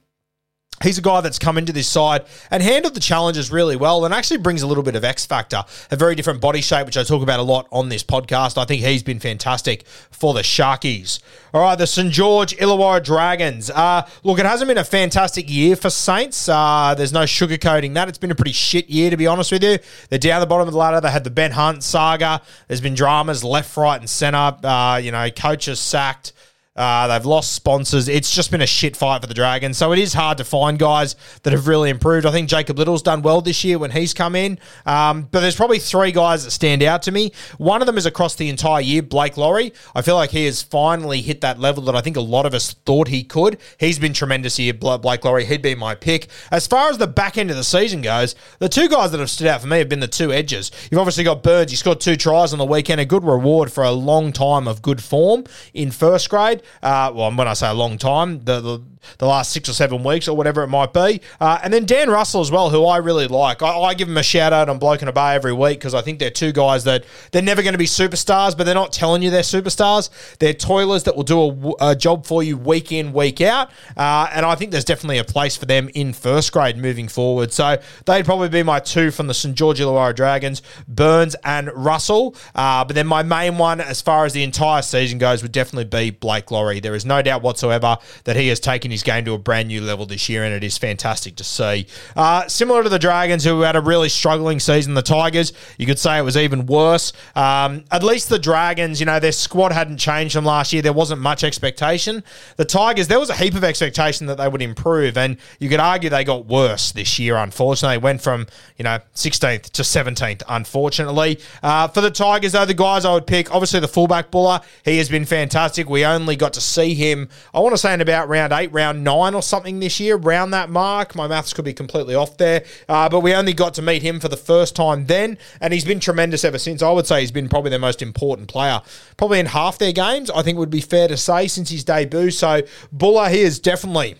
He's 0.83 0.99
a 0.99 1.03
guy 1.03 1.21
that's 1.21 1.39
come 1.39 1.59
into 1.59 1.73
this 1.73 1.89
side 1.89 2.25
and 2.51 2.63
handled 2.63 2.95
the 2.95 3.01
challenges 3.01 3.51
really 3.51 3.77
well 3.77 4.05
and 4.05 4.13
actually 4.13 4.39
brings 4.39 4.63
a 4.63 4.67
little 4.67 4.83
bit 4.83 4.97
of 4.97 5.05
X 5.05 5.27
factor, 5.27 5.65
a 5.91 5.97
very 5.97 6.15
different 6.15 6.41
body 6.41 6.61
shape, 6.61 6.87
which 6.87 6.97
I 6.97 7.05
talk 7.05 7.23
about 7.23 7.41
a 7.41 7.43
lot 7.43 7.69
on 7.71 7.89
this 7.89 8.03
podcast. 8.03 8.59
I 8.59 8.65
think 8.65 8.83
he's 8.83 9.03
been 9.03 9.21
fantastic 9.21 9.87
for 9.87 10.35
the 10.35 10.41
Sharkies. 10.41 11.21
All 11.55 11.61
right, 11.61 11.77
the 11.77 11.87
St. 11.87 12.11
George 12.11 12.57
Illawarra 12.57 13.05
Dragons. 13.05 13.71
Uh, 13.71 14.09
look, 14.23 14.39
it 14.39 14.47
hasn't 14.47 14.69
been 14.69 14.79
a 14.79 14.85
fantastic 14.85 15.51
year 15.51 15.77
for 15.77 15.91
Saints. 15.91 16.49
Uh, 16.49 16.95
there's 16.97 17.13
no 17.13 17.25
sugarcoating 17.25 17.95
that. 17.95 18.09
It's 18.09 18.19
been 18.19 18.31
a 18.31 18.35
pretty 18.35 18.53
shit 18.53 18.89
year, 18.89 19.11
to 19.11 19.17
be 19.17 19.27
honest 19.27 19.53
with 19.53 19.63
you. 19.63 19.79
They're 20.09 20.19
down 20.19 20.41
the 20.41 20.47
bottom 20.47 20.67
of 20.67 20.73
the 20.73 20.79
ladder. 20.79 21.01
They 21.01 21.11
had 21.11 21.25
the 21.25 21.31
Ben 21.31 21.53
Hunt 21.53 21.83
saga. 21.83 22.41
There's 22.69 22.81
been 22.81 22.95
dramas 22.95 23.45
left, 23.45 23.77
right, 23.77 24.01
and 24.01 24.09
centre. 24.09 24.57
Uh, 24.67 25.01
you 25.03 25.13
know, 25.13 25.31
coaches 25.31 25.79
sacked. 25.79 26.33
Uh, 26.75 27.07
they've 27.07 27.27
lost 27.27 27.53
sponsors. 27.53 28.09
It's 28.09 28.35
just 28.35 28.51
been 28.51 28.63
a 28.63 28.67
shit 28.67 28.97
fight 28.97 29.21
for 29.21 29.27
the 29.27 29.35
Dragons. 29.35 29.77
So 29.77 29.93
it 29.93 29.99
is 29.99 30.15
hard 30.15 30.39
to 30.39 30.45
find 30.45 30.79
guys 30.79 31.17
that 31.43 31.53
have 31.53 31.69
really 31.69 31.91
improved. 31.91 32.25
I 32.25 32.31
think 32.31 32.49
Jacob 32.49 32.79
Liddle's 32.79 33.03
done 33.03 33.21
well 33.21 33.43
this 33.43 33.63
year 33.63 33.79
when 33.79 33.91
he's 33.91 34.15
come 34.15 34.35
in. 34.35 34.59
Um, 34.87 35.29
but 35.31 35.41
there's 35.41 35.55
probably 35.55 35.79
three 35.79 36.13
guys 36.13 36.45
that 36.45 36.51
stand 36.51 36.83
out 36.83 37.03
to 37.03 37.13
me. 37.13 37.33
One 37.59 37.83
of 37.83 37.87
them 37.87 37.99
is 37.99 38.07
across 38.07 38.37
the 38.37 38.49
entire 38.49 38.81
year, 38.81 39.03
Blake 39.03 39.37
Lawrie. 39.37 39.75
I 39.95 40.01
feel 40.01 40.15
like 40.15 40.31
he 40.31 40.47
has 40.47 40.63
finally 40.63 41.21
hit 41.21 41.43
that 41.43 41.59
level 41.59 41.83
that 41.85 41.95
I 41.95 42.01
think 42.01 42.17
a 42.17 42.23
lot 42.23 42.47
of 42.47 42.55
us 42.55 42.73
thought 42.87 43.09
he 43.09 43.23
could. 43.23 43.59
He's 43.79 43.99
been 43.99 44.15
tremendous 44.15 44.57
here, 44.57 44.73
Blake 44.73 45.25
Lawrie. 45.25 45.45
He'd 45.45 45.61
be 45.61 45.75
my 45.75 45.95
pick. 45.95 46.29
As 46.51 46.67
far 46.67 46.89
as 46.89 46.97
the 46.97 47.07
back 47.07 47.37
end 47.37 47.51
of 47.51 47.57
the 47.57 47.65
season 47.65 48.01
goes, 48.01 48.35
the 48.61 48.69
two 48.71 48.89
guys 48.89 49.11
that 49.11 49.21
have 49.21 49.31
stood 49.31 49.47
out 49.47 49.61
for 49.61 49.67
me 49.67 49.79
have 49.79 49.91
been 49.91 50.01
the 50.01 50.09
two 50.09 50.33
edges. 50.33 50.71
You've 50.91 51.01
obviously 51.01 51.25
got 51.25 51.43
Burns. 51.43 51.71
He 51.71 51.77
scored 51.77 52.01
two 52.01 52.17
tries 52.17 52.55
on 52.55 52.59
the 52.59 52.65
weekend, 52.65 52.99
a 52.99 53.05
good 53.05 53.25
reward 53.25 53.71
for 53.71 53.85
a 53.85 53.91
long 53.91 54.33
time 54.33 54.67
of 54.67 54.81
good 54.81 55.03
form 55.03 55.45
in 55.75 55.91
first 55.91 56.31
grade. 56.31 56.62
Uh, 56.83 57.13
well, 57.15 57.35
when 57.35 57.49
I 57.49 57.55
say 57.55 57.69
a 57.69 57.75
long 57.75 57.99
time, 57.99 58.45
the, 58.45 58.61
the 58.61 58.83
the 59.19 59.27
last 59.27 59.53
six 59.53 59.69
or 59.69 59.73
seven 59.73 60.03
weeks 60.03 60.29
or 60.29 60.37
whatever 60.37 60.63
it 60.63 60.69
might 60.69 60.93
be. 60.93 61.21
Uh, 61.41 61.59
and 61.63 61.73
then 61.73 61.85
Dan 61.87 62.11
Russell 62.11 62.41
as 62.41 62.51
well, 62.51 62.71
who 62.71 62.85
I 62.87 62.99
really 62.99 63.27
like. 63.27 63.63
I, 63.63 63.79
I 63.79 63.95
give 63.95 64.09
him 64.09 64.17
a 64.17 64.23
shout 64.23 64.53
out 64.53 64.69
on 64.69 64.79
Bloke 64.79 65.03
in 65.03 65.09
a 65.09 65.13
Bar 65.13 65.35
every 65.35 65.53
week 65.53 65.79
because 65.79 65.95
I 65.95 66.03
think 66.03 66.19
they're 66.19 66.31
two 66.31 66.53
guys 66.53 66.85
that 66.85 67.05
they're 67.31 67.43
never 67.43 67.63
going 67.63 67.75
to 67.75 67.79
be 67.79 67.87
superstars, 67.87 68.57
but 68.57 68.65
they're 68.65 68.75
not 68.75 68.93
telling 68.93 69.23
you 69.23 69.31
they're 69.31 69.43
superstars. 69.43 70.11
They're 70.39 70.55
toilers 70.55 71.05
that 71.05 71.17
will 71.17 71.23
do 71.23 71.41
a, 71.81 71.91
a 71.91 71.97
job 71.97 72.27
for 72.27 72.43
you 72.43 72.57
week 72.57 72.93
in, 72.93 73.13
week 73.13 73.41
out. 73.41 73.71
Uh, 73.97 74.29
and 74.33 74.47
I 74.47 74.55
think 74.55 74.71
there's 74.71 74.85
definitely 74.85 75.19
a 75.19 75.25
place 75.25 75.57
for 75.57 75.67
them 75.67 75.91
in 75.95 76.13
first 76.13 76.53
grade 76.53 76.77
moving 76.77 77.09
forward. 77.09 77.53
So 77.53 77.79
they'd 78.07 78.25
probably 78.25 78.49
be 78.49 78.63
my 78.63 78.81
two 78.81 79.11
from 79.11 79.27
the 79.27 79.35
St. 79.35 79.55
George 79.55 79.81
Illawarra 79.81 80.15
Dragons, 80.15 80.63
Burns 80.89 81.35
and 81.45 81.71
Russell. 81.75 82.37
Uh, 82.55 82.85
but 82.85 82.95
then 82.95 83.07
my 83.07 83.23
main 83.23 83.59
one, 83.59 83.81
as 83.81 84.01
far 84.01 84.25
as 84.25 84.33
the 84.33 84.43
entire 84.43 84.83
season 84.83 85.19
goes, 85.19 85.43
would 85.43 85.53
definitely 85.53 85.85
be 85.85 86.11
Blake 86.11 86.51
There 86.81 86.95
is 86.95 87.05
no 87.05 87.23
doubt 87.23 87.43
whatsoever 87.43 87.99
that 88.25 88.37
he 88.37 88.49
has 88.49 88.61
taken 88.61 88.91
his 88.91 89.03
game 89.03 89.25
to 89.25 89.35
a 89.35 89.39
brand 89.39 89.69
new 89.69 89.81
level 89.81 90.07
this 90.07 90.29
year, 90.29 90.45
and 90.45 90.55
it 90.55 90.63
is 90.63 90.79
fantastic 90.79 91.37
to 91.37 91.45
see. 91.45 91.87
Uh, 92.17 92.47
similar 92.49 92.83
to 92.83 92.89
the 92.89 92.99
Dragons, 92.99 93.45
who 93.45 93.61
had 93.61 93.77
a 93.77 93.81
really 93.81 94.09
struggling 94.09 94.61
season, 94.61 94.95
the 94.95 95.03
Tigers, 95.03 95.53
you 95.79 95.87
could 95.87 95.99
say 95.99 96.19
it 96.19 96.23
was 96.23 96.37
even 96.37 96.67
worse. 96.67 97.13
Um, 97.35 97.85
at 97.91 98.03
least 98.03 98.29
the 98.29 98.39
Dragons, 98.39 99.01
you 99.01 99.07
know, 99.07 99.19
their 99.19 99.33
squad 99.33 99.73
hadn't 99.73 99.99
changed 99.99 100.35
from 100.35 100.45
last 100.45 100.73
year. 100.73 100.83
There 100.83 100.93
wasn't 100.93 101.21
much 101.21 101.45
expectation. 101.45 102.23
The 102.57 102.65
Tigers, 102.65 103.09
there 103.09 103.21
was 103.21 103.31
a 103.31 103.35
heap 103.35 103.55
of 103.55 103.65
expectation 103.65 104.27
that 104.27 104.39
they 104.39 104.49
would 104.49 104.63
improve, 104.63 105.17
and 105.17 105.37
you 105.59 105.69
could 105.69 105.81
argue 105.81 106.11
they 106.11 106.25
got 106.25 106.47
worse 106.47 106.93
this 106.93 107.19
year, 107.19 107.37
unfortunately. 107.37 107.99
Went 107.99 108.21
from, 108.21 108.47
you 108.77 108.85
know, 108.85 108.99
16th 109.15 109.71
to 109.71 109.83
17th, 109.83 110.43
unfortunately. 110.49 111.41
Uh, 111.63 111.89
for 111.89 112.01
the 112.01 112.11
Tigers, 112.11 112.53
though, 112.53 112.65
the 112.65 112.75
guys 112.75 113.05
I 113.05 113.15
would 113.15 113.27
pick, 113.27 113.53
obviously 113.55 113.81
the 113.81 113.89
fullback 113.89 114.31
Bula, 114.31 114.63
he 114.85 114.99
has 114.99 115.09
been 115.09 115.25
fantastic. 115.25 115.89
We 115.89 116.05
only 116.05 116.37
got 116.43 116.53
to 116.55 116.61
see 116.61 116.95
him, 116.95 117.29
I 117.55 117.61
want 117.61 117.73
to 117.73 117.79
say 117.79 117.95
in 117.95 118.01
about 118.01 118.29
round 118.29 118.53
eight, 118.53 118.73
round 118.73 119.03
nine 119.05 119.35
or 119.35 119.43
something 119.43 119.81
this 119.81 119.99
year, 120.01 120.17
around 120.17 120.51
that 120.51 120.69
mark. 120.69 121.15
My 121.15 121.27
maths 121.27 121.53
could 121.53 121.65
be 121.65 121.73
completely 121.73 122.15
off 122.15 122.37
there, 122.37 122.65
uh, 122.89 123.09
but 123.09 123.21
we 123.21 123.33
only 123.33 123.53
got 123.53 123.75
to 123.75 123.83
meet 123.83 124.03
him 124.03 124.21
for 124.21 124.29
the 124.29 124.37
first 124.37 124.77
time 124.77 125.07
then, 125.07 125.39
and 125.61 125.73
he's 125.73 125.85
been 125.85 126.01
tremendous 126.01 126.45
ever 126.45 126.59
since. 126.59 126.83
I 126.83 126.91
would 126.91 127.07
say 127.07 127.21
he's 127.21 127.31
been 127.31 127.49
probably 127.49 127.71
their 127.71 127.79
most 127.79 128.03
important 128.03 128.49
player, 128.49 128.83
probably 129.17 129.39
in 129.39 129.47
half 129.47 129.79
their 129.79 129.93
games. 129.93 130.31
I 130.31 130.43
think 130.43 130.59
would 130.59 130.71
be 130.71 130.81
fair 130.81 131.09
to 131.09 131.17
say 131.17 131.47
since 131.47 131.71
his 131.71 131.85
debut. 131.85 132.31
So 132.31 132.63
Bula, 132.91 133.31
he 133.31 133.41
is 133.41 133.59
definitely 133.59 134.17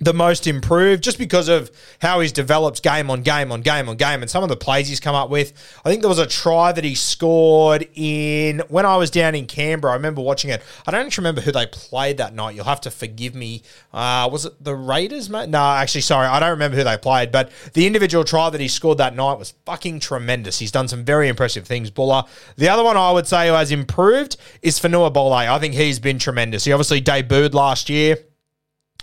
the 0.00 0.14
most 0.14 0.46
improved 0.46 1.02
just 1.02 1.18
because 1.18 1.48
of 1.48 1.70
how 2.00 2.20
he's 2.20 2.32
developed 2.32 2.82
game 2.82 3.10
on 3.10 3.22
game 3.22 3.52
on 3.52 3.60
game 3.60 3.88
on 3.88 3.96
game 3.96 4.22
and 4.22 4.30
some 4.30 4.42
of 4.42 4.48
the 4.48 4.56
plays 4.56 4.88
he's 4.88 4.98
come 4.98 5.14
up 5.14 5.28
with. 5.28 5.52
I 5.84 5.90
think 5.90 6.00
there 6.00 6.08
was 6.08 6.18
a 6.18 6.26
try 6.26 6.72
that 6.72 6.84
he 6.84 6.94
scored 6.94 7.86
in 7.94 8.62
when 8.68 8.86
I 8.86 8.96
was 8.96 9.10
down 9.10 9.34
in 9.34 9.46
Canberra. 9.46 9.92
I 9.92 9.96
remember 9.96 10.22
watching 10.22 10.50
it. 10.50 10.62
I 10.86 10.90
don't 10.90 11.06
actually 11.06 11.22
remember 11.22 11.42
who 11.42 11.52
they 11.52 11.66
played 11.66 12.16
that 12.16 12.34
night. 12.34 12.54
You'll 12.54 12.64
have 12.64 12.80
to 12.82 12.90
forgive 12.90 13.34
me. 13.34 13.62
Uh, 13.92 14.28
was 14.32 14.46
it 14.46 14.64
the 14.64 14.74
Raiders, 14.74 15.28
mate? 15.28 15.50
No, 15.50 15.60
actually, 15.60 16.00
sorry. 16.00 16.26
I 16.26 16.40
don't 16.40 16.50
remember 16.50 16.78
who 16.78 16.84
they 16.84 16.96
played, 16.96 17.30
but 17.30 17.50
the 17.74 17.86
individual 17.86 18.24
try 18.24 18.48
that 18.48 18.60
he 18.60 18.68
scored 18.68 18.98
that 18.98 19.14
night 19.14 19.38
was 19.38 19.52
fucking 19.66 20.00
tremendous. 20.00 20.58
He's 20.58 20.72
done 20.72 20.88
some 20.88 21.04
very 21.04 21.28
impressive 21.28 21.66
things, 21.66 21.90
Bula. 21.90 22.26
The 22.56 22.70
other 22.70 22.82
one 22.82 22.96
I 22.96 23.12
would 23.12 23.26
say 23.26 23.48
who 23.48 23.54
has 23.54 23.70
improved 23.70 24.38
is 24.62 24.80
Fonua 24.80 25.12
Pole. 25.12 25.30
I 25.34 25.58
think 25.58 25.74
he's 25.74 25.98
been 25.98 26.18
tremendous. 26.18 26.64
He 26.64 26.72
obviously 26.72 27.02
debuted 27.02 27.52
last 27.52 27.90
year. 27.90 28.16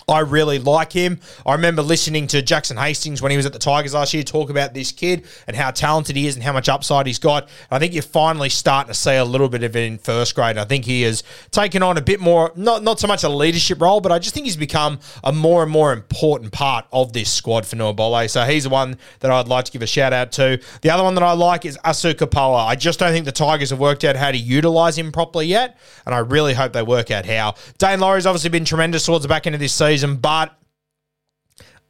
I 0.10 0.20
really 0.20 0.58
like 0.58 0.94
him. 0.94 1.20
I 1.46 1.52
remember 1.54 1.82
listening 1.82 2.28
to 2.28 2.42
Jackson 2.42 2.78
Hastings 2.78 3.22
when 3.22 3.30
he 3.30 3.36
was 3.36 3.46
at 3.46 3.52
the 3.52 3.60
Tigers 3.60 3.94
last 3.94 4.14
year 4.14 4.24
talk 4.24 4.50
about 4.50 4.74
this 4.74 4.94
kid 4.94 5.26
and 5.48 5.56
how 5.56 5.72
talented 5.72 6.16
he 6.16 6.28
is 6.28 6.36
and 6.36 6.44
how 6.44 6.54
much 6.54 6.70
upside 6.70 7.08
he's 7.08 7.20
got. 7.20 7.50
I 7.70 7.78
think 7.78 7.94
you're 7.94 8.04
finally 8.04 8.48
starting 8.48 8.88
to 8.88 8.94
see 8.94 9.16
a 9.16 9.26
little 9.26 9.50
bit 9.50 9.64
of 9.64 9.76
it 9.76 9.84
in 9.84 9.98
first 9.98 10.34
grade. 10.34 10.58
I 10.58 10.64
think 10.64 10.86
he 10.86 11.02
has 11.02 11.24
taken 11.52 11.84
on 11.84 11.98
a 11.98 12.02
bit 12.02 12.22
more, 12.22 12.54
not 12.56 12.84
not 12.84 13.02
so 13.02 13.08
much 13.08 13.26
a 13.26 13.30
leadership 13.30 13.82
role, 13.82 14.00
but 14.00 14.14
I 14.14 14.20
just 14.20 14.34
think 14.34 14.46
he's 14.46 14.56
become 14.56 15.00
a 15.26 15.34
more 15.34 15.62
and 15.62 15.70
more 15.70 15.92
important 15.92 16.54
part 16.54 16.86
of 16.94 17.12
this 17.12 17.30
squad 17.30 17.66
for 17.66 17.76
Fonua 17.76 17.98
Pole. 17.98 18.30
So 18.30 18.46
he's 18.46 18.64
the 18.64 18.70
one 18.70 18.98
that 19.20 19.30
I'd 19.30 19.50
like 19.50 19.66
to 19.66 19.72
give 19.74 19.82
a 19.82 19.88
shout 19.88 20.14
out 20.14 20.32
to. 20.34 20.62
The 20.84 20.90
other 20.90 21.04
one 21.04 21.16
that 21.16 21.24
I 21.24 21.34
like 21.34 21.66
is 21.66 21.78
Asu 21.84 22.14
Kepaoa. 22.14 22.66
I 22.66 22.76
just 22.76 23.00
don't 23.00 23.12
think 23.12 23.26
the 23.26 23.34
Tigers 23.34 23.72
have 23.72 23.80
worked 23.80 24.06
out 24.06 24.16
how 24.16 24.32
to 24.32 24.38
utilize 24.38 24.98
him 24.98 25.12
properly 25.12 25.48
yet, 25.48 25.78
and 26.06 26.16
I 26.16 26.20
really 26.20 26.54
hope 26.54 26.72
they 26.72 26.82
work 26.82 27.12
out 27.12 27.26
how. 27.26 27.56
Daine 27.78 28.00
Laurie's 28.00 28.26
obviously 28.26 28.52
been 28.52 28.64
tremendous 28.64 29.06
towards 29.06 29.24
the 29.24 29.28
back 29.28 29.46
end 29.46 29.54
of 29.54 29.60
this 29.60 29.74
season 29.74 29.87
season, 29.88 30.18
but 30.18 30.54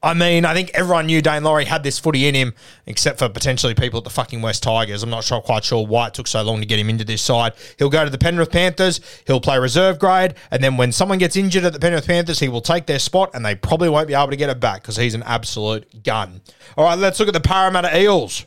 I 0.04 0.14
mean, 0.14 0.46
I 0.46 0.54
think 0.54 0.70
everyone 0.76 1.08
knew 1.08 1.24
Daine 1.24 1.44
Laurie 1.44 1.66
had 1.66 1.82
this 1.82 1.98
footy 1.98 2.28
in 2.28 2.36
him, 2.36 2.54
except 2.86 3.18
for 3.18 3.30
potentially 3.30 3.74
people 3.74 3.98
at 3.98 4.04
the 4.04 4.12
fucking 4.12 4.44
West 4.44 4.62
Tigers. 4.62 5.02
I'm 5.02 5.10
not 5.10 5.24
sure, 5.24 5.42
quite 5.42 5.64
sure 5.64 5.86
why 5.86 6.08
it 6.08 6.14
took 6.14 6.28
so 6.28 6.44
long 6.44 6.60
to 6.60 6.68
get 6.68 6.78
him 6.78 6.90
into 6.90 7.04
this 7.04 7.22
side. 7.22 7.54
He'll 7.80 7.90
go 7.90 8.06
to 8.06 8.12
the 8.12 8.18
Penrith 8.20 8.52
Panthers, 8.52 9.02
he'll 9.26 9.42
play 9.42 9.58
reserve 9.58 9.98
grade, 9.98 10.36
and 10.52 10.64
then 10.64 10.78
when 10.78 10.92
someone 10.92 11.18
gets 11.18 11.36
injured 11.36 11.64
at 11.64 11.74
the 11.74 11.80
Penrith 11.80 12.06
Panthers, 12.06 12.40
he 12.40 12.48
will 12.48 12.62
take 12.62 12.86
their 12.86 13.00
spot, 13.00 13.32
and 13.34 13.44
they 13.44 13.56
probably 13.56 13.90
won't 13.90 14.08
be 14.08 14.14
able 14.14 14.30
to 14.30 14.36
get 14.36 14.52
it 14.52 14.60
back 14.60 14.84
because 14.84 14.98
he's 14.98 15.16
an 15.16 15.24
absolute 15.24 16.04
gun. 16.04 16.42
All 16.78 16.86
right, 16.86 16.98
let's 16.98 17.20
look 17.20 17.28
at 17.28 17.34
the 17.34 17.40
Parramatta 17.40 18.00
Eels. 18.00 18.46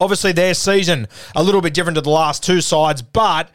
Obviously, 0.00 0.32
their 0.32 0.54
season 0.54 1.08
a 1.36 1.42
little 1.42 1.60
bit 1.60 1.74
different 1.74 1.96
to 1.96 2.00
the 2.00 2.10
last 2.10 2.42
two 2.42 2.62
sides, 2.62 3.02
but 3.02 3.50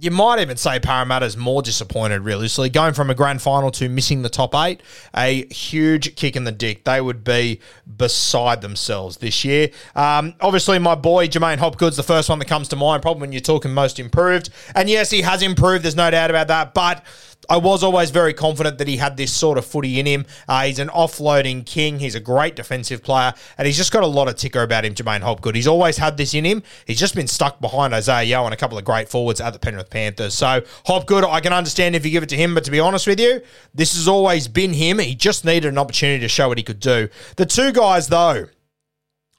you 0.00 0.10
might 0.10 0.40
even 0.40 0.56
say 0.56 0.80
Parramatta's 0.80 1.36
more 1.36 1.62
disappointed, 1.62 2.20
realistically. 2.22 2.68
Going 2.68 2.94
from 2.94 3.10
a 3.10 3.14
grand 3.14 3.40
final 3.40 3.70
to 3.72 3.88
missing 3.88 4.22
the 4.22 4.28
top 4.28 4.54
eight, 4.54 4.82
a 5.16 5.46
huge 5.52 6.16
kick 6.16 6.34
in 6.34 6.44
the 6.44 6.52
dick. 6.52 6.84
They 6.84 7.00
would 7.00 7.22
be 7.22 7.60
beside 7.96 8.60
themselves 8.60 9.18
this 9.18 9.44
year. 9.44 9.70
Um, 9.94 10.34
obviously, 10.40 10.78
my 10.80 10.96
boy 10.96 11.28
J'maine 11.28 11.58
Hopgood's 11.58 11.96
the 11.96 12.02
first 12.02 12.28
one 12.28 12.40
that 12.40 12.48
comes 12.48 12.68
to 12.68 12.76
mind, 12.76 13.02
probably 13.02 13.20
when 13.20 13.32
you're 13.32 13.40
talking 13.40 13.72
most 13.72 14.00
improved. 14.00 14.50
And 14.74 14.90
yes, 14.90 15.10
he 15.10 15.22
has 15.22 15.42
improved, 15.42 15.84
there's 15.84 15.96
no 15.96 16.10
doubt 16.10 16.30
about 16.30 16.48
that. 16.48 16.74
But 16.74 17.04
I 17.48 17.56
was 17.56 17.82
always 17.82 18.10
very 18.10 18.34
confident 18.34 18.78
that 18.78 18.88
he 18.88 18.96
had 18.96 19.16
this 19.16 19.32
sort 19.32 19.58
of 19.58 19.64
footy 19.64 19.98
in 20.00 20.06
him. 20.06 20.26
Uh, 20.48 20.64
he's 20.64 20.78
an 20.78 20.88
offloading 20.88 21.64
king. 21.64 21.98
He's 21.98 22.14
a 22.14 22.20
great 22.20 22.56
defensive 22.56 23.02
player, 23.02 23.32
and 23.58 23.66
he's 23.66 23.76
just 23.76 23.92
got 23.92 24.02
a 24.02 24.06
lot 24.06 24.28
of 24.28 24.36
ticker 24.36 24.62
about 24.62 24.84
him, 24.84 24.94
J'maine 24.94 25.20
Hopgood. 25.20 25.54
He's 25.54 25.66
always 25.66 25.96
had 25.96 26.16
this 26.16 26.34
in 26.34 26.44
him. 26.44 26.62
He's 26.86 26.98
just 26.98 27.14
been 27.14 27.26
stuck 27.26 27.60
behind 27.60 27.94
Isaiah 27.94 28.24
Yeo 28.24 28.44
and 28.44 28.54
a 28.54 28.56
couple 28.56 28.78
of 28.78 28.84
great 28.84 29.08
forwards 29.08 29.40
at 29.40 29.52
the 29.52 29.58
Penrith 29.58 29.90
Panthers. 29.90 30.34
So 30.34 30.62
Hopgood, 30.86 31.24
I 31.24 31.40
can 31.40 31.52
understand 31.52 31.94
if 31.96 32.04
you 32.04 32.10
give 32.10 32.22
it 32.22 32.28
to 32.30 32.36
him, 32.36 32.54
but 32.54 32.64
to 32.64 32.70
be 32.70 32.80
honest 32.80 33.06
with 33.06 33.20
you, 33.20 33.40
this 33.74 33.94
has 33.94 34.08
always 34.08 34.48
been 34.48 34.72
him. 34.72 34.98
He 34.98 35.14
just 35.14 35.44
needed 35.44 35.68
an 35.68 35.78
opportunity 35.78 36.20
to 36.20 36.28
show 36.28 36.48
what 36.48 36.58
he 36.58 36.64
could 36.64 36.80
do. 36.80 37.08
The 37.36 37.46
two 37.46 37.72
guys, 37.72 38.08
though, 38.08 38.46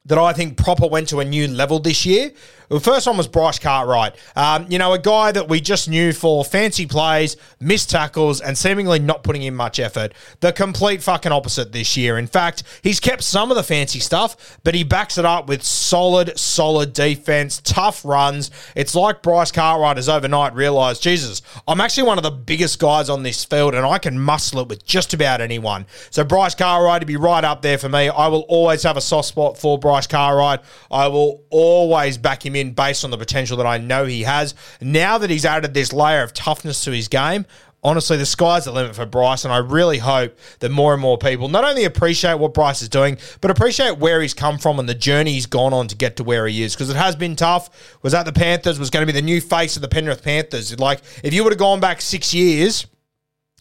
that 0.06 0.18
I 0.18 0.34
think 0.34 0.58
proper 0.58 0.88
went 0.88 1.10
to 1.10 1.20
a 1.20 1.26
new 1.26 1.48
level 1.48 1.80
this 1.80 2.06
year 2.06 2.32
the 2.70 2.80
first 2.80 3.08
one 3.08 3.18
was 3.18 3.28
Bryce 3.28 3.60
Cartwright. 3.60 4.16
Um, 4.36 4.66
you 4.70 4.78
know, 4.78 4.94
a 4.94 5.00
guy 5.00 5.32
that 5.32 5.48
we 5.48 5.62
just 5.62 5.90
knew 5.90 6.14
for 6.14 6.44
fancy 6.44 6.86
plays, 6.86 7.38
missed 7.60 7.90
tackles, 7.90 8.42
and 8.42 8.58
seemingly 8.58 9.00
not 9.00 9.24
putting 9.24 9.44
in 9.44 9.56
much 9.56 9.80
effort. 9.80 10.14
The 10.40 10.52
complete 10.52 11.04
fucking 11.04 11.32
opposite 11.32 11.72
this 11.72 11.96
year. 11.96 12.18
In 12.18 12.28
fact, 12.28 12.64
he's 12.82 13.00
kept 13.00 13.24
some 13.24 13.52
of 13.52 13.58
the 13.58 13.64
fancy 13.64 14.00
stuff, 14.00 14.58
but 14.64 14.76
he 14.76 14.84
backs 14.84 15.18
it 15.18 15.26
up 15.26 15.48
with 15.48 15.64
solid, 15.64 16.38
solid 16.38 16.94
defense, 16.94 17.62
tough 17.64 18.04
runs. 18.04 18.52
It's 18.76 18.96
like 18.96 19.22
Bryce 19.22 19.52
Cartwright 19.52 19.98
has 19.98 20.10
overnight 20.10 20.54
realized, 20.56 21.04
Jesus, 21.04 21.42
I'm 21.68 21.82
actually 21.82 22.08
one 22.08 22.18
of 22.18 22.24
the 22.24 22.32
biggest 22.32 22.80
guys 22.80 23.10
on 23.10 23.24
this 23.24 23.46
field, 23.46 23.76
and 23.76 23.86
I 23.86 23.98
can 23.98 24.20
muscle 24.20 24.60
it 24.62 24.70
with 24.70 24.86
just 24.86 25.14
about 25.14 25.42
anyone. 25.42 25.86
So 26.10 26.24
Bryce 26.24 26.56
Cartwright 26.56 27.02
to 27.02 27.06
be 27.06 27.18
right 27.18 27.44
up 27.44 27.62
there 27.62 27.78
for 27.78 27.90
me. 27.90 28.10
I 28.10 28.28
will 28.28 28.46
always 28.48 28.84
have 28.84 28.98
a 28.98 29.02
soft 29.02 29.28
spot 29.28 29.58
for 29.58 29.78
Bryce 29.78 30.08
Cartwright. 30.08 30.62
I 30.90 31.08
will 31.08 31.44
always 31.50 32.18
back 32.18 32.46
him 32.46 32.55
in 32.56 32.72
based 32.72 33.04
on 33.04 33.12
the 33.12 33.18
potential 33.18 33.58
that 33.58 33.66
I 33.66 33.78
know 33.78 34.06
he 34.06 34.24
has. 34.24 34.56
Now 34.82 35.18
that 35.18 35.30
he's 35.30 35.46
added 35.46 35.74
this 35.74 35.94
layer 35.94 36.24
of 36.24 36.34
toughness 36.34 36.84
to 36.86 36.92
his 36.92 37.08
game, 37.08 37.46
honestly, 37.84 38.18
the 38.18 38.26
sky's 38.26 38.66
the 38.66 38.72
limit 38.72 38.96
for 38.96 39.06
Bryce, 39.06 39.46
and 39.46 39.54
I 39.54 39.58
really 39.58 40.00
hope 40.00 40.36
that 40.60 40.70
more 40.70 40.94
and 40.94 41.02
more 41.02 41.18
people 41.18 41.48
not 41.48 41.64
only 41.64 41.86
appreciate 41.86 42.40
what 42.40 42.54
Bryce 42.54 42.82
is 42.82 42.90
doing, 42.90 43.18
but 43.42 43.52
appreciate 43.52 44.00
where 44.00 44.22
he's 44.22 44.34
come 44.34 44.58
from 44.58 44.80
and 44.80 44.90
the 44.90 44.96
journey 44.96 45.34
he's 45.34 45.46
gone 45.46 45.72
on 45.72 45.88
to 45.88 45.96
get 45.96 46.18
to 46.18 46.24
where 46.24 46.48
he 46.48 46.64
is. 46.64 46.74
Because 46.74 46.90
it 46.90 46.96
has 46.96 47.16
been 47.16 47.36
tough. 47.36 47.98
Was 48.02 48.14
at 48.14 48.24
the 48.24 48.34
Panthers, 48.34 48.80
was 48.80 48.90
going 48.90 49.06
to 49.06 49.12
be 49.12 49.18
the 49.18 49.26
new 49.26 49.40
face 49.40 49.76
of 49.76 49.84
the 49.84 49.88
Penrith 49.88 50.24
Panthers. 50.24 50.78
Like, 50.80 51.02
if 51.24 51.34
you 51.34 51.44
would 51.44 51.54
have 51.54 51.60
gone 51.60 51.80
back 51.80 52.02
six 52.02 52.34
years, 52.34 52.88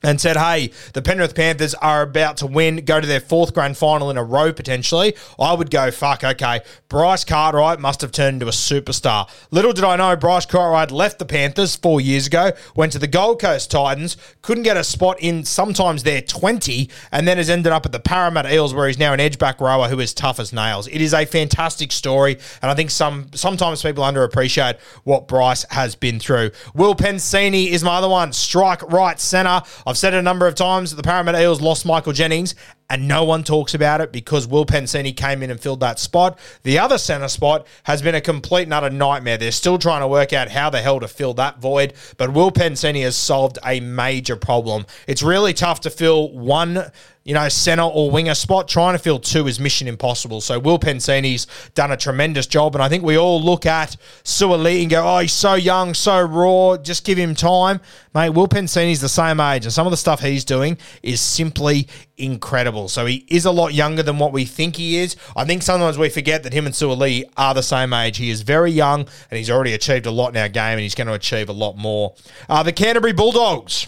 and 0.05 0.21
said, 0.21 0.37
hey, 0.37 0.71
the 0.93 1.03
Penrith 1.03 1.35
Panthers 1.35 1.75
are 1.75 2.03
about 2.03 2.37
to 2.39 2.47
win, 2.47 2.85
go 2.85 3.01
to 3.01 3.07
their 3.07 3.21
fourth 3.21 3.55
grand 3.55 3.77
final 3.77 4.11
in 4.11 4.17
a 4.17 4.23
row 4.23 4.53
potentially, 4.53 5.15
I 5.39 5.55
would 5.55 5.71
go, 5.71 5.91
fuck, 5.91 6.23
okay, 6.23 6.61
Bryce 6.89 7.25
Cartwright 7.25 7.81
must 7.81 8.03
have 8.03 8.13
turned 8.13 8.35
into 8.35 8.47
a 8.47 8.51
superstar. 8.51 9.29
Little 9.51 9.73
did 9.73 9.85
I 9.85 9.97
know 9.97 10.15
Bryce 10.17 10.47
Cartwright 10.47 10.91
left 10.91 11.19
the 11.19 11.25
Panthers 11.25 11.75
four 11.75 12.01
years 12.01 12.27
ago, 12.27 12.53
went 12.77 12.93
to 12.93 12.99
the 12.99 13.07
Gold 13.07 13.41
Coast 13.41 13.71
Titans, 13.71 14.17
couldn't 14.43 14.65
get 14.65 14.77
a 14.77 14.85
spot 14.85 15.17
in 15.21 15.45
sometimes 15.45 16.03
their 16.03 16.21
20, 16.21 16.91
and 17.11 17.27
then 17.27 17.39
has 17.39 17.51
ended 17.51 17.73
up 17.73 17.87
at 17.87 17.93
the 17.93 18.01
Parramatta 18.01 18.53
Eels 18.53 18.75
where 18.75 18.87
he's 18.87 18.99
now 18.99 19.13
an 19.13 19.21
edgeback 19.21 19.61
rower 19.61 19.89
who 19.89 20.01
is 20.01 20.13
tough 20.13 20.39
as 20.39 20.53
nails. 20.53 20.87
It 20.89 21.01
is 21.01 21.15
a 21.15 21.25
fantastic 21.25 21.93
story, 21.93 22.39
and 22.61 22.71
I 22.71 22.75
think 22.75 22.91
some 22.91 23.29
sometimes 23.35 23.83
people 23.83 24.05
underappreciate 24.05 24.79
what 25.05 25.27
Bryce 25.27 25.65
has 25.71 25.95
been 25.95 26.21
through. 26.21 26.51
Will 26.75 26.95
Penisini 26.95 27.69
is 27.69 27.83
my 27.83 27.97
other 27.97 28.09
one, 28.09 28.33
strike 28.33 28.83
right 28.93 29.19
centre. 29.19 29.63
I've 29.87 29.94
said 29.95 30.15
it 30.15 30.19
a 30.19 30.23
number 30.23 30.47
of 30.47 30.55
times 30.55 30.91
that 30.91 30.97
the 30.97 31.03
Parramatta 31.03 31.41
Eels 31.41 31.61
lost 31.61 31.87
Michael 31.87 32.13
Jennings, 32.13 32.55
and 32.91 33.09
no 33.09 33.25
one 33.25 33.43
talks 33.43 33.75
about 33.75 34.01
it 34.01 34.13
because 34.13 34.47
Will 34.47 34.67
Penisini 34.67 35.17
came 35.17 35.43
in 35.43 35.51
and 35.51 35.61
filled 35.61 35.81
that 35.81 35.99
spot. 35.99 36.39
The 36.63 36.79
other 36.79 36.99
centre 36.99 37.29
spot 37.29 37.67
has 37.85 38.03
been 38.03 38.15
a 38.15 38.21
complete 38.21 38.65
and 38.65 38.75
utter 38.75 38.91
nightmare. 38.91 39.39
They're 39.39 39.53
still 39.53 39.79
trying 39.79 40.03
to 40.03 40.09
work 40.09 40.33
out 40.33 40.51
how 40.51 40.71
the 40.71 40.81
hell 40.81 41.01
to 41.01 41.09
fill 41.09 41.35
that 41.35 41.61
void, 41.61 41.95
but 42.19 42.33
Will 42.33 42.51
Penisini 42.51 43.03
has 43.03 43.17
solved 43.17 43.59
a 43.65 43.81
major 43.81 44.37
problem. 44.37 44.87
It's 45.07 45.23
really 45.23 45.55
tough 45.55 45.81
to 45.81 45.91
fill 45.91 46.33
one 46.33 46.91
you 47.25 47.33
know, 47.33 47.49
centre 47.49 47.83
or 47.83 48.11
winger 48.11 48.35
spot. 48.35 48.69
Trying 48.69 48.95
to 48.95 48.99
fill 48.99 49.19
two 49.19 49.47
is 49.47 49.59
mission 49.59 49.89
impossible. 49.89 50.41
So 50.43 50.59
Will 50.59 50.79
Penisini's 50.79 51.47
done 51.75 51.91
a 51.91 51.97
tremendous 51.97 52.47
job, 52.47 52.75
and 52.77 52.83
I 52.83 52.89
think 52.89 53.03
we 53.03 53.17
all 53.17 53.43
look 53.43 53.65
at 53.65 53.97
Suaalii 54.25 54.83
and 54.83 54.91
go, 54.91 55.03
"Oh, 55.03 55.19
he's 55.21 55.33
so 55.33 55.55
young, 55.55 55.95
so 55.95 56.21
raw. 56.21 56.77
Just 56.77 57.05
give 57.05 57.17
him 57.17 57.35
time, 57.35 57.81
mate." 58.15 58.31
Will 58.31 58.47
Penisini's 58.47 59.01
the 59.01 59.09
same 59.09 59.41
age, 59.41 59.65
and 59.65 59.73
some 59.73 59.87
of 59.87 59.91
the 59.91 59.97
stuff 59.97 60.21
he's 60.21 60.45
doing 60.45 60.77
is 61.03 61.21
simply 61.21 61.89
incredible. 62.17 62.89
So 62.89 63.07
he 63.07 63.25
is 63.29 63.45
a 63.45 63.51
lot 63.51 63.75
younger 63.75 64.03
than 64.03 64.19
what 64.19 64.33
we 64.33 64.45
think 64.45 64.77
he 64.77 64.99
is. 64.99 65.17
I 65.37 65.45
think 65.45 65.63
sometimes 65.63 65.99
we 65.99 66.09
forget 66.09 66.43
that 66.45 66.53
him 66.53 66.67
and 66.67 66.75
Suaalii 66.75 67.25
are 67.37 67.55
the 67.55 67.63
same 67.63 67.93
age. 67.93 68.19
He 68.19 68.31
is 68.31 68.43
very 68.43 68.71
young, 68.71 69.01
and 69.31 69.39
he's 69.39 69.51
already 69.51 69.73
achieved 69.73 70.07
a 70.07 70.11
lot 70.11 70.29
in 70.29 70.37
our 70.37 70.49
game, 70.49 70.73
and 70.73 70.81
he's 70.81 70.95
going 70.95 71.09
to 71.09 71.15
achieve 71.15 71.49
a 71.49 71.53
lot 71.53 71.77
more. 71.77 72.15
Uh, 72.49 72.63
the 72.63 72.73
Canterbury 72.73 73.13
Bulldogs. 73.13 73.87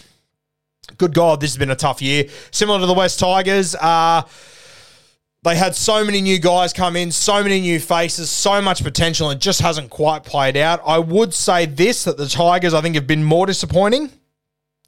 good 0.97 1.13
God, 1.13 1.41
this 1.41 1.51
has 1.51 1.57
been 1.57 1.71
a 1.71 1.75
tough 1.75 2.01
year. 2.01 2.25
Similar 2.51 2.79
to 2.79 2.85
the 2.85 2.93
West 2.93 3.19
Tigers. 3.19 3.75
Uh, 3.75 4.23
they 5.43 5.55
had 5.55 5.75
so 5.75 6.03
many 6.03 6.19
new 6.19 6.39
guys 6.39 6.73
come 6.73 6.95
in, 6.95 7.11
so 7.11 7.41
many 7.41 7.61
new 7.61 7.79
faces, 7.79 8.29
so 8.29 8.61
much 8.61 8.83
potential, 8.83 9.29
and 9.29 9.37
it 9.37 9.41
just 9.41 9.61
hasn't 9.61 9.89
quite 9.89 10.23
played 10.23 10.57
out. 10.57 10.81
I 10.85 10.99
would 10.99 11.33
say 11.33 11.65
this 11.65 12.03
that 12.03 12.17
the 12.17 12.27
Tigers, 12.27 12.73
I 12.73 12.81
think, 12.81 12.95
have 12.95 13.07
been 13.07 13.23
more 13.23 13.45
disappointing 13.45 14.11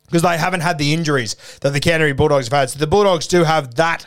because 0.10 0.24
they 0.24 0.38
haven't 0.38 0.62
had 0.62 0.78
the 0.78 0.94
injuries 0.94 1.36
that 1.62 1.72
the 1.74 1.80
Canterbury 1.80 2.14
Bulldogs 2.14 2.48
have 2.48 2.60
had. 2.60 2.70
So 2.72 2.80
the 2.80 2.88
Bulldogs 2.88 3.28
do 3.28 3.44
have 3.44 3.76
that 3.76 4.06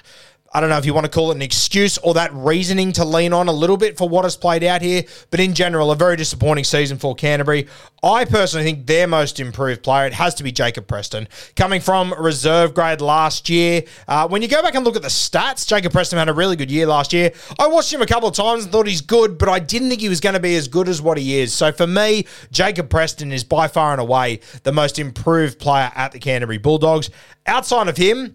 I 0.54 0.60
don't 0.60 0.68
know 0.68 0.76
if 0.76 0.84
you 0.84 0.92
want 0.92 1.06
to 1.06 1.10
call 1.10 1.30
it 1.30 1.36
an 1.36 1.42
excuse 1.42 1.96
or 1.98 2.12
that 2.14 2.30
reasoning 2.34 2.92
to 2.92 3.04
lean 3.06 3.32
on 3.32 3.48
a 3.48 3.52
little 3.52 3.78
bit 3.78 3.96
for 3.96 4.06
what 4.06 4.24
has 4.24 4.36
played 4.36 4.62
out 4.62 4.82
here, 4.82 5.02
but 5.30 5.40
in 5.40 5.54
general, 5.54 5.90
a 5.90 5.96
very 5.96 6.14
disappointing 6.14 6.64
season 6.64 6.98
for 6.98 7.14
Canterbury. 7.14 7.68
I 8.02 8.26
personally 8.26 8.64
think 8.64 8.86
their 8.86 9.06
most 9.06 9.40
improved 9.40 9.82
player, 9.82 10.06
it 10.06 10.12
has 10.12 10.34
to 10.34 10.42
be 10.42 10.52
Jacob 10.52 10.86
Preston. 10.86 11.26
Coming 11.56 11.80
from 11.80 12.12
reserve 12.18 12.74
grade 12.74 13.00
last 13.00 13.48
year, 13.48 13.84
uh, 14.08 14.28
when 14.28 14.42
you 14.42 14.48
go 14.48 14.60
back 14.60 14.74
and 14.74 14.84
look 14.84 14.96
at 14.96 15.02
the 15.02 15.08
stats, 15.08 15.66
Jacob 15.66 15.92
Preston 15.92 16.18
had 16.18 16.28
a 16.28 16.34
really 16.34 16.56
good 16.56 16.70
year 16.70 16.84
last 16.84 17.14
year. 17.14 17.32
I 17.58 17.68
watched 17.68 17.92
him 17.92 18.02
a 18.02 18.06
couple 18.06 18.28
of 18.28 18.34
times 18.34 18.64
and 18.64 18.72
thought 18.72 18.86
he's 18.86 19.00
good, 19.00 19.38
but 19.38 19.48
I 19.48 19.58
didn't 19.58 19.88
think 19.88 20.02
he 20.02 20.10
was 20.10 20.20
going 20.20 20.34
to 20.34 20.40
be 20.40 20.56
as 20.56 20.68
good 20.68 20.88
as 20.88 21.00
what 21.00 21.16
he 21.16 21.40
is. 21.40 21.54
So 21.54 21.72
for 21.72 21.86
me, 21.86 22.26
Jacob 22.50 22.90
Preston 22.90 23.32
is 23.32 23.42
by 23.42 23.68
far 23.68 23.92
and 23.92 24.00
away 24.00 24.40
the 24.64 24.72
most 24.72 24.98
improved 24.98 25.58
player 25.58 25.90
at 25.94 26.12
the 26.12 26.18
Canterbury 26.18 26.58
Bulldogs. 26.58 27.08
Outside 27.46 27.88
of 27.88 27.96
him, 27.96 28.34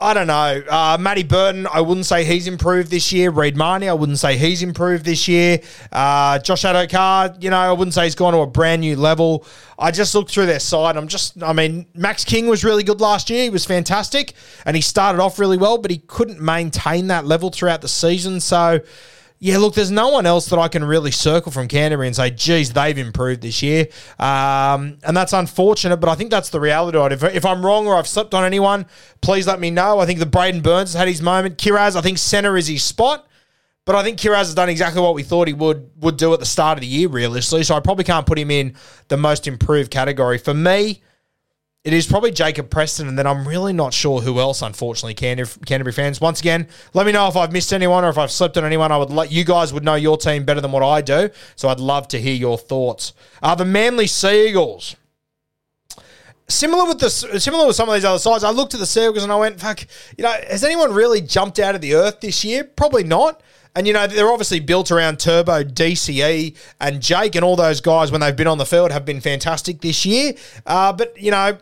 I 0.00 0.12
don't 0.12 0.26
know. 0.26 0.62
Uh, 0.68 0.98
Matty 1.00 1.22
Burton, 1.22 1.68
I 1.72 1.80
wouldn't 1.80 2.04
say 2.04 2.24
he's 2.24 2.48
improved 2.48 2.90
this 2.90 3.12
year. 3.12 3.30
Reed 3.30 3.56
Mahoney, 3.56 3.88
I 3.88 3.92
wouldn't 3.92 4.18
say 4.18 4.36
he's 4.36 4.60
improved 4.60 5.04
this 5.04 5.28
year. 5.28 5.60
Uh, 5.92 6.40
Josh 6.40 6.62
Addo-Carr, 6.62 7.36
you 7.40 7.48
know, 7.48 7.56
I 7.56 7.70
wouldn't 7.70 7.94
say 7.94 8.04
he's 8.04 8.16
gone 8.16 8.32
to 8.32 8.40
a 8.40 8.46
brand 8.46 8.80
new 8.80 8.96
level. 8.96 9.46
I 9.78 9.92
just 9.92 10.12
looked 10.14 10.32
through 10.32 10.46
their 10.46 10.58
side. 10.58 10.96
I'm 10.96 11.06
just, 11.06 11.40
I 11.42 11.52
mean, 11.52 11.86
Max 11.94 12.24
King 12.24 12.48
was 12.48 12.64
really 12.64 12.82
good 12.82 13.00
last 13.00 13.30
year. 13.30 13.44
He 13.44 13.50
was 13.50 13.64
fantastic 13.64 14.34
and 14.66 14.74
he 14.74 14.82
started 14.82 15.22
off 15.22 15.38
really 15.38 15.56
well, 15.56 15.78
but 15.78 15.92
he 15.92 15.98
couldn't 15.98 16.40
maintain 16.40 17.06
that 17.06 17.24
level 17.24 17.50
throughout 17.50 17.80
the 17.80 17.88
season. 17.88 18.40
So, 18.40 18.80
yeah, 19.44 19.58
look, 19.58 19.74
there's 19.74 19.90
no 19.90 20.08
one 20.08 20.24
else 20.24 20.46
that 20.46 20.58
I 20.58 20.68
can 20.68 20.82
really 20.82 21.10
circle 21.10 21.52
from 21.52 21.68
Canterbury 21.68 22.06
and 22.06 22.16
say, 22.16 22.30
geez, 22.30 22.72
they've 22.72 22.96
improved 22.96 23.42
this 23.42 23.62
year. 23.62 23.88
Um, 24.18 24.96
and 25.02 25.14
that's 25.14 25.34
unfortunate, 25.34 25.98
but 25.98 26.08
I 26.08 26.14
think 26.14 26.30
that's 26.30 26.48
the 26.48 26.58
reality 26.58 26.96
of 26.96 27.12
it. 27.12 27.12
If, 27.12 27.34
if, 27.34 27.44
I'm 27.44 27.62
wrong 27.62 27.86
or 27.86 27.94
I've 27.94 28.08
slipped 28.08 28.32
on 28.32 28.42
anyone, 28.42 28.86
please 29.20 29.46
let 29.46 29.60
me 29.60 29.70
know. 29.70 29.98
I 29.98 30.06
think 30.06 30.18
the 30.18 30.24
Braden 30.24 30.62
Burns 30.62 30.94
has 30.94 30.98
had 30.98 31.08
his 31.08 31.20
moment. 31.20 31.58
Kiraz, 31.58 31.94
I 31.94 32.00
think 32.00 32.16
centre 32.16 32.56
is 32.56 32.68
his 32.68 32.82
spot. 32.82 33.28
But 33.84 33.96
I 33.96 34.02
think 34.02 34.18
Kiraz 34.18 34.44
has 34.44 34.54
done 34.54 34.70
exactly 34.70 35.02
what 35.02 35.12
we 35.12 35.22
thought 35.22 35.46
he 35.46 35.52
would 35.52 35.90
would 35.98 36.16
do 36.16 36.32
at 36.32 36.40
the 36.40 36.46
start 36.46 36.78
of 36.78 36.80
the 36.80 36.86
year, 36.86 37.08
realistically. 37.08 37.64
So 37.64 37.74
I 37.74 37.80
probably 37.80 38.04
can't 38.04 38.24
put 38.24 38.38
him 38.38 38.50
in 38.50 38.76
the 39.08 39.18
most 39.18 39.46
improved 39.46 39.90
category. 39.90 40.38
For 40.38 40.54
me, 40.54 41.02
it 41.84 41.92
is 41.92 42.06
probably 42.06 42.30
Jacob 42.30 42.70
Preston, 42.70 43.08
and 43.08 43.18
then 43.18 43.26
I'm 43.26 43.46
really 43.46 43.74
not 43.74 43.92
sure 43.92 44.22
who 44.22 44.40
else, 44.40 44.62
unfortunately, 44.62 45.12
Canterbury 45.14 45.92
fans. 45.92 46.18
Once 46.18 46.40
again, 46.40 46.66
let 46.94 47.04
me 47.04 47.12
know 47.12 47.28
if 47.28 47.36
I've 47.36 47.52
missed 47.52 47.74
anyone 47.74 48.06
or 48.06 48.08
if 48.08 48.16
I've 48.16 48.30
slipped 48.30 48.56
on 48.56 48.64
anyone. 48.64 48.90
I 48.90 48.96
would 48.96 49.10
let 49.10 49.30
you 49.30 49.44
guys 49.44 49.70
would 49.70 49.84
know 49.84 49.94
your 49.94 50.16
team 50.16 50.44
better 50.44 50.62
than 50.62 50.72
what 50.72 50.82
I 50.82 51.02
do, 51.02 51.28
so 51.56 51.68
I'd 51.68 51.80
love 51.80 52.08
to 52.08 52.20
hear 52.20 52.34
your 52.34 52.56
thoughts. 52.56 53.12
Uh, 53.42 53.54
the 53.54 53.66
Manly 53.66 54.06
Seagulls. 54.06 54.96
Similar 56.48 56.86
with 56.86 57.00
the 57.00 57.10
similar 57.10 57.66
with 57.66 57.76
some 57.76 57.88
of 57.88 57.94
these 57.94 58.04
other 58.04 58.18
sides, 58.18 58.44
I 58.44 58.50
looked 58.50 58.72
at 58.72 58.80
the 58.80 58.86
Seagulls 58.86 59.22
and 59.22 59.32
I 59.32 59.36
went, 59.36 59.60
"Fuck, 59.60 59.86
you 60.16 60.24
know, 60.24 60.34
has 60.48 60.64
anyone 60.64 60.92
really 60.92 61.20
jumped 61.20 61.58
out 61.58 61.74
of 61.74 61.82
the 61.82 61.94
earth 61.94 62.20
this 62.20 62.44
year? 62.44 62.64
Probably 62.64 63.04
not." 63.04 63.42
And, 63.76 63.86
you 63.88 63.92
know, 63.92 64.06
they're 64.06 64.30
obviously 64.30 64.60
built 64.60 64.92
around 64.92 65.18
Turbo, 65.18 65.64
DCE, 65.64 66.56
and 66.80 67.02
Jake, 67.02 67.34
and 67.34 67.44
all 67.44 67.56
those 67.56 67.80
guys 67.80 68.12
when 68.12 68.20
they've 68.20 68.36
been 68.36 68.46
on 68.46 68.58
the 68.58 68.66
field 68.66 68.92
have 68.92 69.04
been 69.04 69.20
fantastic 69.20 69.80
this 69.80 70.06
year. 70.06 70.34
Uh, 70.64 70.92
but, 70.92 71.20
you 71.20 71.32
know, 71.32 71.58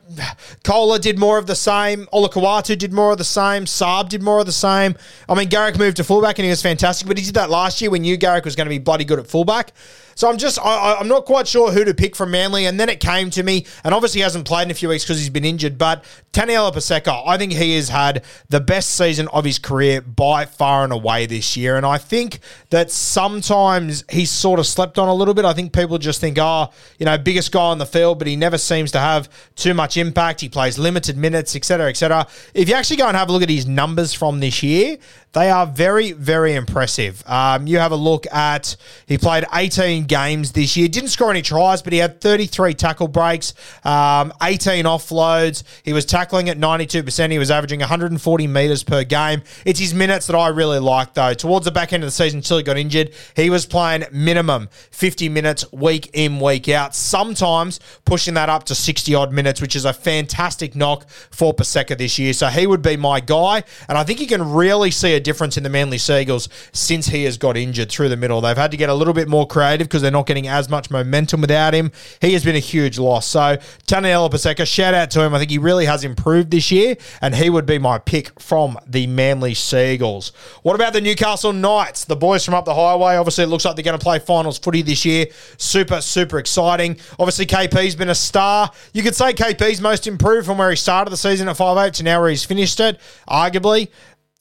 Koula 0.63 0.99
did 0.99 1.19
more 1.19 1.39
of 1.39 1.47
the 1.47 1.55
same. 1.55 2.07
Olakau'atu 2.13 2.77
did 2.77 2.93
more 2.93 3.13
of 3.13 3.19
the 3.19 3.25
same. 3.25 3.65
Saab 3.65 4.11
did 4.11 4.23
more 4.23 4.41
of 4.41 4.47
the 4.47 4.53
same. 4.53 4.95
I 5.29 5.35
mean, 5.35 5.49
Garrick 5.49 5.79
moved 5.79 5.97
to 5.97 6.05
fullback 6.05 6.39
and 6.39 6.45
he 6.45 6.51
was 6.51 6.61
fantastic, 6.61 7.09
but 7.09 7.17
he 7.17 7.25
did 7.25 7.35
that 7.35 7.49
last 7.49 7.81
year 7.81 7.91
when 7.91 8.05
you, 8.05 8.19
Garrick, 8.19 8.45
was 8.45 8.57
going 8.57 8.67
to 8.67 8.71
be 8.71 8.79
bloody 8.79 9.05
good 9.05 9.19
at 9.19 9.27
fullback. 9.27 9.73
So 10.15 10.29
I'm 10.29 10.39
just, 10.39 10.59
I, 10.59 11.01
am 11.01 11.09
not 11.09 11.25
quite 11.25 11.49
sure 11.49 11.73
who 11.73 11.85
to 11.85 11.95
pick 11.95 12.15
from 12.15 12.31
Manly. 12.31 12.67
And 12.67 12.79
then 12.79 12.89
it 12.89 13.01
came 13.01 13.31
to 13.31 13.43
me, 13.43 13.67
and 13.85 13.95
obviously 13.95 14.19
he 14.19 14.23
hasn't 14.23 14.47
played 14.47 14.65
in 14.65 14.71
a 14.71 14.75
few 14.75 14.89
weeks 14.89 15.05
because 15.05 15.19
he's 15.19 15.31
been 15.31 15.45
injured. 15.45 15.79
But 15.79 16.05
Taniela 16.33 16.73
Paseka, 16.73 17.23
I 17.27 17.39
think 17.39 17.53
he 17.53 17.77
has 17.77 17.89
had 17.89 18.25
the 18.49 18.61
best 18.61 18.91
season 18.91 19.29
of 19.29 19.45
his 19.45 19.59
career 19.59 20.01
by 20.01 20.45
far 20.45 20.85
and 20.85 20.93
away 20.93 21.27
this 21.27 21.57
year. 21.57 21.77
And 21.77 21.87
I 21.87 21.99
think 22.03 22.41
that 22.71 22.91
sometimes 22.91 24.05
he's 24.11 24.31
sort 24.31 24.59
of 24.59 24.67
slept 24.67 24.99
on 24.99 25.09
a 25.09 25.15
little 25.15 25.35
bit. 25.35 25.45
I 25.45 25.53
think 25.53 25.73
people 25.73 25.99
just 25.99 26.21
think, 26.21 26.39
oh, 26.41 26.69
you 26.99 27.07
know, 27.07 27.17
biggest 27.19 27.53
guy 27.53 27.63
on 27.63 27.79
the 27.79 27.87
field, 27.87 28.19
but 28.19 28.29
he 28.29 28.37
never 28.37 28.59
seems 28.59 28.93
to 28.93 28.99
have 28.99 29.29
too 29.57 29.75
much 29.75 29.97
impact. 29.97 30.41
He 30.41 30.49
plays 30.49 30.79
limited 30.79 31.17
minutes, 31.17 31.57
etc., 31.57 31.89
etc. 31.89 32.27
If 32.55 32.69
you 32.69 32.75
actually 32.75 32.97
go 32.97 33.09
and 33.09 33.17
have 33.17 33.29
a 33.29 33.33
look 33.33 33.43
at 33.43 33.51
his 33.51 33.67
numbers 33.67 34.13
from 34.13 34.41
this 34.41 34.63
year, 34.63 34.99
they 35.33 35.51
are 35.51 35.67
very, 35.67 36.13
very 36.13 36.55
impressive. 36.55 37.23
Um, 37.27 37.67
you 37.67 37.79
have 37.79 37.93
a 37.93 37.97
look 37.97 38.27
at, 38.33 38.77
he 39.07 39.17
played 39.17 39.45
18 39.53 40.05
games 40.05 40.53
this 40.53 40.77
year, 40.77 40.89
didn't 40.89 41.09
score 41.09 41.31
any 41.31 41.41
tries, 41.41 41.81
but 41.81 41.93
he 41.93 41.99
had 41.99 42.21
33 42.21 42.75
tackle 42.75 43.09
breaks, 43.09 43.55
um, 43.85 44.33
18 44.43 44.85
offloads. 44.85 45.63
He 45.85 45.95
was 45.95 46.05
tackling 46.05 46.51
at 46.51 46.59
92%. 46.59 47.31
He 47.31 47.39
was 47.39 47.51
averaging 47.51 47.81
140 47.81 48.47
metres 48.47 48.83
per 48.83 49.05
game. 49.05 49.43
It's 49.65 49.81
his 49.81 49.95
minutes 49.95 50.27
that 50.27 50.37
I 50.37 50.49
really 50.49 50.81
like, 50.81 51.15
though. 51.15 51.33
Towards 51.33 51.65
the 51.65 51.71
back 51.71 51.92
end 51.93 52.03
of 52.03 52.09
the 52.09 52.13
season, 52.13 52.39
until 52.39 52.59
he 52.59 52.63
got 52.63 52.77
injured, 52.77 53.13
he 53.37 53.51
was 53.51 53.67
playing 53.67 54.05
minimum 54.13 54.69
50 54.91 55.29
minutes 55.29 55.71
week 55.73 56.11
in, 56.13 56.41
week 56.41 56.69
out, 56.69 56.95
sometimes 56.95 57.81
pushing 58.05 58.35
that 58.35 58.49
up 58.49 58.65
to 58.65 58.75
60 58.75 59.15
odd 59.15 59.33
minutes, 59.33 59.61
which 59.61 59.77
is 59.77 59.85
a 59.85 59.93
fantastic 59.93 60.75
knock 60.75 61.09
for 61.09 61.55
Paseka 61.55 61.97
this 61.97 62.19
year. 62.19 62.33
So 62.33 62.49
he 62.49 62.67
would 62.67 62.83
be 62.83 62.97
my 62.97 63.21
guy, 63.21 63.65
and 63.89 63.99
I 63.99 64.05
think 64.05 64.21
you 64.21 64.27
can 64.27 64.53
really 64.53 64.91
see 64.91 65.15
a 65.15 65.21
difference 65.21 65.57
in 65.57 65.63
the 65.63 65.71
Manly 65.71 65.99
Seagulls 65.99 66.49
since 66.73 67.07
he 67.07 67.25
has 67.25 67.37
got 67.39 67.57
injured 67.57 67.91
through 67.91 68.09
the 68.09 68.17
middle. 68.17 68.41
They've 68.41 68.57
had 68.57 68.71
to 68.71 68.77
get 68.77 68.89
a 68.89 68.95
little 68.95 69.15
bit 69.15 69.29
more 69.29 69.47
creative 69.47 69.89
because 69.89 70.03
they're 70.03 70.11
not 70.11 70.27
getting 70.27 70.49
as 70.49 70.69
much 70.69 70.91
momentum 70.91 71.41
without 71.41 71.75
him. 71.75 71.93
He 72.21 72.33
has 72.33 72.45
been 72.45 72.57
a 72.57 72.61
huge 72.61 72.99
loss. 72.99 73.27
So 73.27 73.59
Taniela 73.87 74.31
Paseka, 74.31 74.67
shout 74.67 74.95
out 74.95 75.11
to 75.13 75.23
him. 75.23 75.35
I 75.35 75.39
think 75.39 75.51
he 75.51 75.59
really 75.59 75.87
has 75.87 76.05
improved 76.05 76.51
this 76.51 76.71
year, 76.71 76.97
and 77.21 77.35
he 77.35 77.51
would 77.51 77.67
be 77.67 77.79
my 77.79 77.99
pick 77.99 78.39
from 78.41 78.79
the 78.87 79.07
Manly 79.07 79.55
Seagulls. 79.55 80.33
What 80.63 80.75
about 80.75 80.93
the 80.93 81.01
Newcastle 81.01 81.53
Knights? 81.53 81.82
The 81.91 82.17
boys 82.17 82.45
from 82.45 82.55
up 82.55 82.65
the 82.65 82.75
highway. 82.75 83.17
Obviously, 83.17 83.45
it 83.45 83.49
looks 83.49 83.65
like 83.65 83.75
they're 83.75 83.83
going 83.83 83.99
to 83.99 84.03
play 84.03 84.19
finals 84.19 84.59
footy 84.59 84.83
this 84.83 85.05
year. 85.05 85.27
Super, 85.57 86.01
super 86.01 86.39
exciting. 86.39 86.99
Obviously, 87.19 87.47
KP's 87.47 87.97
been 87.97 88.11
a 88.11 88.15
star. 88.15 88.71
You 88.93 89.03
could 89.03 89.17
say 89.17 89.33
KP's 89.33 89.81
most 89.81 90.07
improved 90.07 90.47
from 90.47 90.59
where 90.59 90.71
he 90.71 90.77
started 90.77 91.11
the 91.11 91.17
season 91.17 91.49
at 91.49 91.57
5'8 91.57 91.93
to 91.95 92.03
now 92.05 92.21
where 92.21 92.31
he's 92.31 92.45
finished 92.45 92.79
it, 92.81 93.01
arguably 93.29 93.89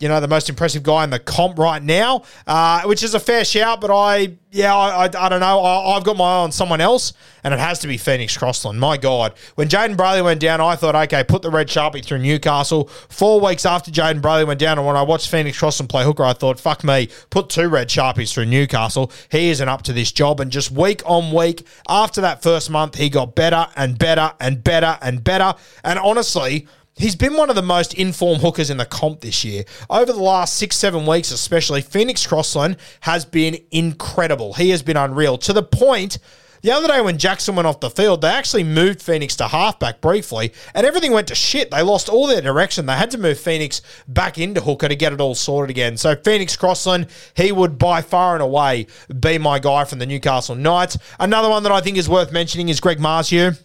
you 0.02 0.08
know, 0.08 0.20
the 0.20 0.28
most 0.28 0.50
impressive 0.50 0.82
guy 0.82 1.04
in 1.04 1.12
the 1.12 1.20
comp 1.20 1.60
right 1.60 1.82
now, 1.82 2.24
uh, 2.48 2.82
which 2.84 3.04
is 3.04 3.14
a 3.14 3.20
fair 3.20 3.46
shout. 3.46 3.80
But 3.80 3.92
I, 3.92 4.36
yeah, 4.50 4.76
I, 4.76 5.06
I, 5.06 5.26
I 5.26 5.30
don't 5.30 5.40
know. 5.40 5.62
I, 5.64 5.94
have 5.94 6.04
got 6.04 6.18
my 6.18 6.26
eye 6.26 6.40
on 6.40 6.52
someone 6.52 6.82
else, 6.82 7.14
and 7.44 7.54
it 7.54 7.60
has 7.60 7.80
to 7.80 7.88
be 7.88 7.98
Phoenix 7.98 8.36
Crossland. 8.36 8.80
My 8.80 8.98
God. 8.98 9.34
When 9.56 9.70
Jayden 9.70 9.96
Brailey 9.96 10.24
went 10.24 10.42
down, 10.42 10.60
I 10.60 10.76
thought, 10.76 10.96
okay, 10.96 11.24
put 11.24 11.44
the 11.44 11.52
red 11.52 11.68
sharpie 11.68 12.04
through 12.04 12.18
Newcastle. 12.18 12.88
Four 13.10 13.40
weeks 13.40 13.64
after 13.64 13.92
Jayden 13.92 14.22
Brailey 14.22 14.48
went 14.48 14.60
down, 14.60 14.80
and 14.80 14.88
when 14.88 14.96
I 14.96 15.04
watched 15.04 15.30
Phoenix 15.30 15.60
Crossland 15.60 15.90
play 15.90 16.04
hooker, 16.04 16.24
I 16.24 16.34
thought, 16.34 16.60
fuck 16.60 16.84
me, 16.84 17.10
put 17.30 17.50
two 17.50 17.70
red 17.70 17.88
sharpies 17.88 18.34
through 18.34 18.48
Newcastle. 18.48 19.12
He 19.30 19.52
isn't 19.52 19.70
up 19.70 19.84
to 19.84 19.94
this 19.94 20.12
job. 20.12 20.40
And 20.40 20.52
just 20.52 20.72
week 20.72 21.04
on 21.06 21.32
week, 21.32 21.68
after 21.88 22.22
that 22.22 22.42
first 22.42 22.72
month, 22.72 22.96
he 22.96 23.08
got 23.08 23.36
better 23.36 23.68
and 23.76 24.00
better 24.00 24.34
and 24.40 24.64
better 24.64 24.98
and 25.02 25.24
better. 25.24 25.54
And 25.84 26.00
honestly, 26.00 26.68
He's 27.02 27.16
been 27.16 27.34
one 27.34 27.50
of 27.50 27.56
the 27.56 27.64
most 27.64 27.96
informed 27.96 28.42
hookers 28.42 28.70
in 28.70 28.78
the 28.78 28.86
comp 28.86 29.22
this 29.22 29.44
year. 29.44 29.64
Over 29.90 30.14
the 30.14 30.22
last 30.22 30.54
six, 30.54 30.76
seven 30.76 31.08
weeks, 31.08 31.32
especially, 31.32 31.82
Phoenix 31.82 32.28
Crossland 32.28 32.78
has 33.00 33.26
been 33.26 33.58
incredible. 33.72 34.54
He 34.54 34.70
has 34.70 34.84
been 34.84 34.98
unreal 34.98 35.40
to 35.40 35.52
the 35.52 35.64
point. 35.64 36.20
The 36.62 36.70
other 36.72 36.88
day 36.88 37.02
when 37.02 37.18
Jackson 37.18 37.56
went 37.56 37.66
off 37.66 37.80
the 37.80 37.90
field, 37.90 38.22
they 38.22 38.28
actually 38.28 38.64
moved 38.64 39.02
Phoenix 39.02 39.36
to 39.38 39.48
halfback 39.48 40.00
briefly, 40.00 40.54
and 40.76 40.86
everything 40.86 41.12
went 41.12 41.30
to 41.30 41.36
shit. 41.36 41.72
They 41.72 41.82
lost 41.82 42.08
all 42.08 42.28
their 42.28 42.40
direction. 42.40 42.86
They 42.86 42.94
had 42.94 43.10
to 43.12 43.18
move 43.18 43.40
Phoenix 43.40 43.82
back 44.08 44.38
into 44.38 44.62
hooker 44.62 44.88
to 44.88 44.96
get 44.96 45.12
it 45.12 45.20
all 45.20 45.34
sorted 45.34 45.72
again. 45.72 45.98
So 45.98 46.16
Phoenix 46.16 46.56
Crossland, 46.56 47.08
he 47.36 47.52
would 47.52 47.80
by 47.80 48.04
far 48.04 48.36
and 48.36 48.44
away 48.44 48.86
be 49.20 49.40
my 49.40 49.58
guy 49.58 49.86
from 49.86 49.98
the 49.98 50.06
Newcastle 50.06 50.54
Knights. 50.54 51.00
Another 51.20 51.50
one 51.50 51.64
that 51.64 51.72
I 51.72 51.82
think 51.82 51.98
is 51.98 52.08
worth 52.08 52.32
mentioning 52.32 52.70
is 52.70 52.80
Greg 52.80 53.00
Marzhew 53.00 53.58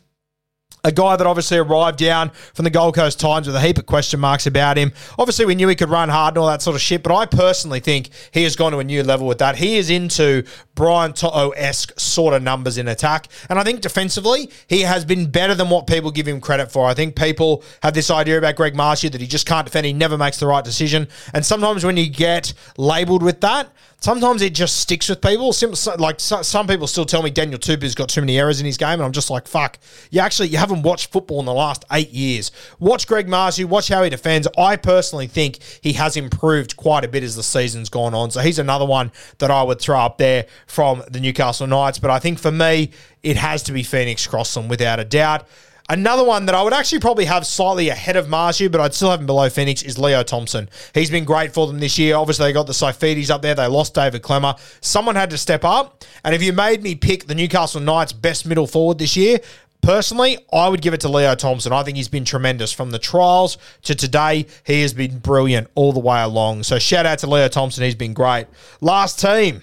a 0.86 0.92
guy 0.92 1.16
that 1.16 1.26
obviously 1.26 1.58
arrived 1.58 1.98
down 1.98 2.30
from 2.54 2.62
the 2.62 2.70
Gold 2.70 2.94
Coast 2.94 3.18
Titans 3.18 3.48
with 3.48 3.56
a 3.56 3.60
heap 3.60 3.76
of 3.76 3.86
question 3.86 4.20
marks 4.20 4.46
about 4.46 4.76
him. 4.76 4.92
Obviously, 5.18 5.44
we 5.44 5.56
knew 5.56 5.66
he 5.66 5.74
could 5.74 5.90
run 5.90 6.08
hard 6.08 6.34
and 6.34 6.38
all 6.38 6.46
that 6.46 6.62
sort 6.62 6.76
of 6.76 6.80
shit, 6.80 7.02
but 7.02 7.12
I 7.12 7.26
personally 7.26 7.80
think 7.80 8.10
he 8.30 8.44
has 8.44 8.54
gone 8.54 8.70
to 8.70 8.78
a 8.78 8.84
new 8.84 9.02
level 9.02 9.26
with 9.26 9.38
that. 9.38 9.56
He 9.56 9.78
is 9.78 9.90
into 9.90 10.44
Brian 10.76 11.12
To'o 11.12 11.50
esque 11.50 11.98
sort 11.98 12.34
of 12.34 12.42
numbers 12.44 12.78
in 12.78 12.86
attack. 12.86 13.26
And 13.50 13.58
I 13.58 13.64
think 13.64 13.80
defensively, 13.80 14.48
he 14.68 14.82
has 14.82 15.04
been 15.04 15.28
better 15.28 15.56
than 15.56 15.70
what 15.70 15.88
people 15.88 16.12
give 16.12 16.28
him 16.28 16.40
credit 16.40 16.70
for. 16.70 16.86
I 16.86 16.94
think 16.94 17.16
people 17.16 17.64
have 17.82 17.94
this 17.94 18.08
idea 18.08 18.38
about 18.38 18.54
Greg 18.54 18.74
Marzhew 18.74 19.10
that 19.10 19.20
he 19.20 19.26
just 19.26 19.44
can't 19.44 19.66
defend, 19.66 19.86
he 19.86 19.92
never 19.92 20.16
makes 20.16 20.38
the 20.38 20.46
right 20.46 20.64
decision. 20.64 21.08
And 21.34 21.44
sometimes 21.44 21.84
when 21.84 21.96
you 21.96 22.08
get 22.08 22.54
labelled 22.76 23.24
with 23.24 23.40
that, 23.40 23.72
sometimes 24.00 24.42
it 24.42 24.54
just 24.54 24.76
sticks 24.76 25.08
with 25.08 25.20
people. 25.20 25.54
Like 25.98 26.20
some 26.20 26.66
people 26.66 26.86
still 26.86 27.04
tell 27.04 27.22
me 27.22 27.30
Daniel 27.30 27.58
Tupou's 27.58 27.94
got 27.94 28.08
too 28.08 28.20
many 28.20 28.38
errors 28.38 28.60
in 28.60 28.66
his 28.66 28.76
game, 28.76 28.94
and 28.94 29.02
I'm 29.02 29.12
just 29.12 29.30
like, 29.30 29.46
fuck. 29.46 29.78
You 30.10 30.20
actually 30.20 30.48
you 30.48 30.58
haven't 30.58 30.82
watched 30.82 31.12
football 31.12 31.40
in 31.40 31.46
the 31.46 31.54
last 31.54 31.84
eight 31.92 32.10
years. 32.10 32.50
Watch 32.78 33.06
Greg 33.06 33.26
Marzhew, 33.26 33.64
watch 33.66 33.88
how 33.88 34.02
he 34.02 34.10
defends. 34.10 34.46
I 34.58 34.76
personally 34.76 35.26
think 35.26 35.58
he 35.80 35.94
has 35.94 36.16
improved 36.16 36.76
quite 36.76 37.04
a 37.04 37.08
bit 37.08 37.22
as 37.22 37.36
the 37.36 37.42
season's 37.42 37.88
gone 37.88 38.14
on. 38.14 38.30
So 38.30 38.40
he's 38.40 38.58
another 38.58 38.86
one 38.86 39.12
that 39.38 39.50
I 39.50 39.62
would 39.62 39.80
throw 39.80 39.98
up 39.98 40.18
there 40.18 40.46
from 40.66 41.02
the 41.10 41.20
Newcastle 41.20 41.66
Knights. 41.66 41.98
But 41.98 42.10
I 42.10 42.18
think 42.18 42.38
for 42.38 42.52
me, 42.52 42.90
it 43.22 43.36
has 43.36 43.62
to 43.64 43.72
be 43.72 43.82
Phoenix 43.82 44.26
Crossland 44.26 44.70
without 44.70 45.00
a 45.00 45.04
doubt. 45.04 45.46
Another 45.88 46.24
one 46.24 46.46
that 46.46 46.54
I 46.54 46.62
would 46.62 46.72
actually 46.72 46.98
probably 46.98 47.26
have 47.26 47.46
slightly 47.46 47.88
ahead 47.88 48.16
of 48.16 48.26
Marzhew, 48.26 48.70
but 48.72 48.80
I'd 48.80 48.94
still 48.94 49.10
have 49.10 49.20
him 49.20 49.26
below 49.26 49.48
Phoenix, 49.48 49.82
is 49.82 49.98
Leo 49.98 50.22
Thompson. 50.22 50.68
He's 50.94 51.10
been 51.10 51.24
great 51.24 51.54
for 51.54 51.66
them 51.66 51.78
this 51.78 51.98
year. 51.98 52.16
Obviously, 52.16 52.46
they 52.46 52.52
got 52.52 52.66
the 52.66 52.72
Saifitis 52.72 53.30
up 53.30 53.42
there. 53.42 53.54
They 53.54 53.66
lost 53.66 53.94
David 53.94 54.22
Klemmer. 54.22 54.58
Someone 54.80 55.14
had 55.14 55.30
to 55.30 55.38
step 55.38 55.64
up. 55.64 56.04
And 56.24 56.34
if 56.34 56.42
you 56.42 56.52
made 56.52 56.82
me 56.82 56.96
pick 56.96 57.26
the 57.26 57.34
Newcastle 57.34 57.80
Knights' 57.80 58.12
best 58.12 58.46
middle 58.46 58.66
forward 58.66 58.98
this 58.98 59.16
year, 59.16 59.38
Personally, 59.82 60.36
I 60.52 60.68
would 60.68 60.82
give 60.82 60.94
it 60.94 61.00
to 61.02 61.08
Leo 61.08 61.36
Thompson. 61.36 61.72
I 61.72 61.84
think 61.84 61.96
he's 61.96 62.08
been 62.08 62.24
tremendous 62.24 62.72
from 62.72 62.90
the 62.90 62.98
trials 62.98 63.56
to 63.82 63.94
today. 63.94 64.46
He 64.64 64.82
has 64.82 64.92
been 64.92 65.20
brilliant 65.20 65.68
all 65.76 65.92
the 65.92 66.00
way 66.00 66.20
along. 66.20 66.64
So 66.64 66.80
shout 66.80 67.06
out 67.06 67.20
to 67.20 67.28
Leo 67.28 67.46
Thompson. 67.46 67.84
He's 67.84 67.94
been 67.94 68.12
great. 68.12 68.48
Last 68.80 69.20
team 69.20 69.62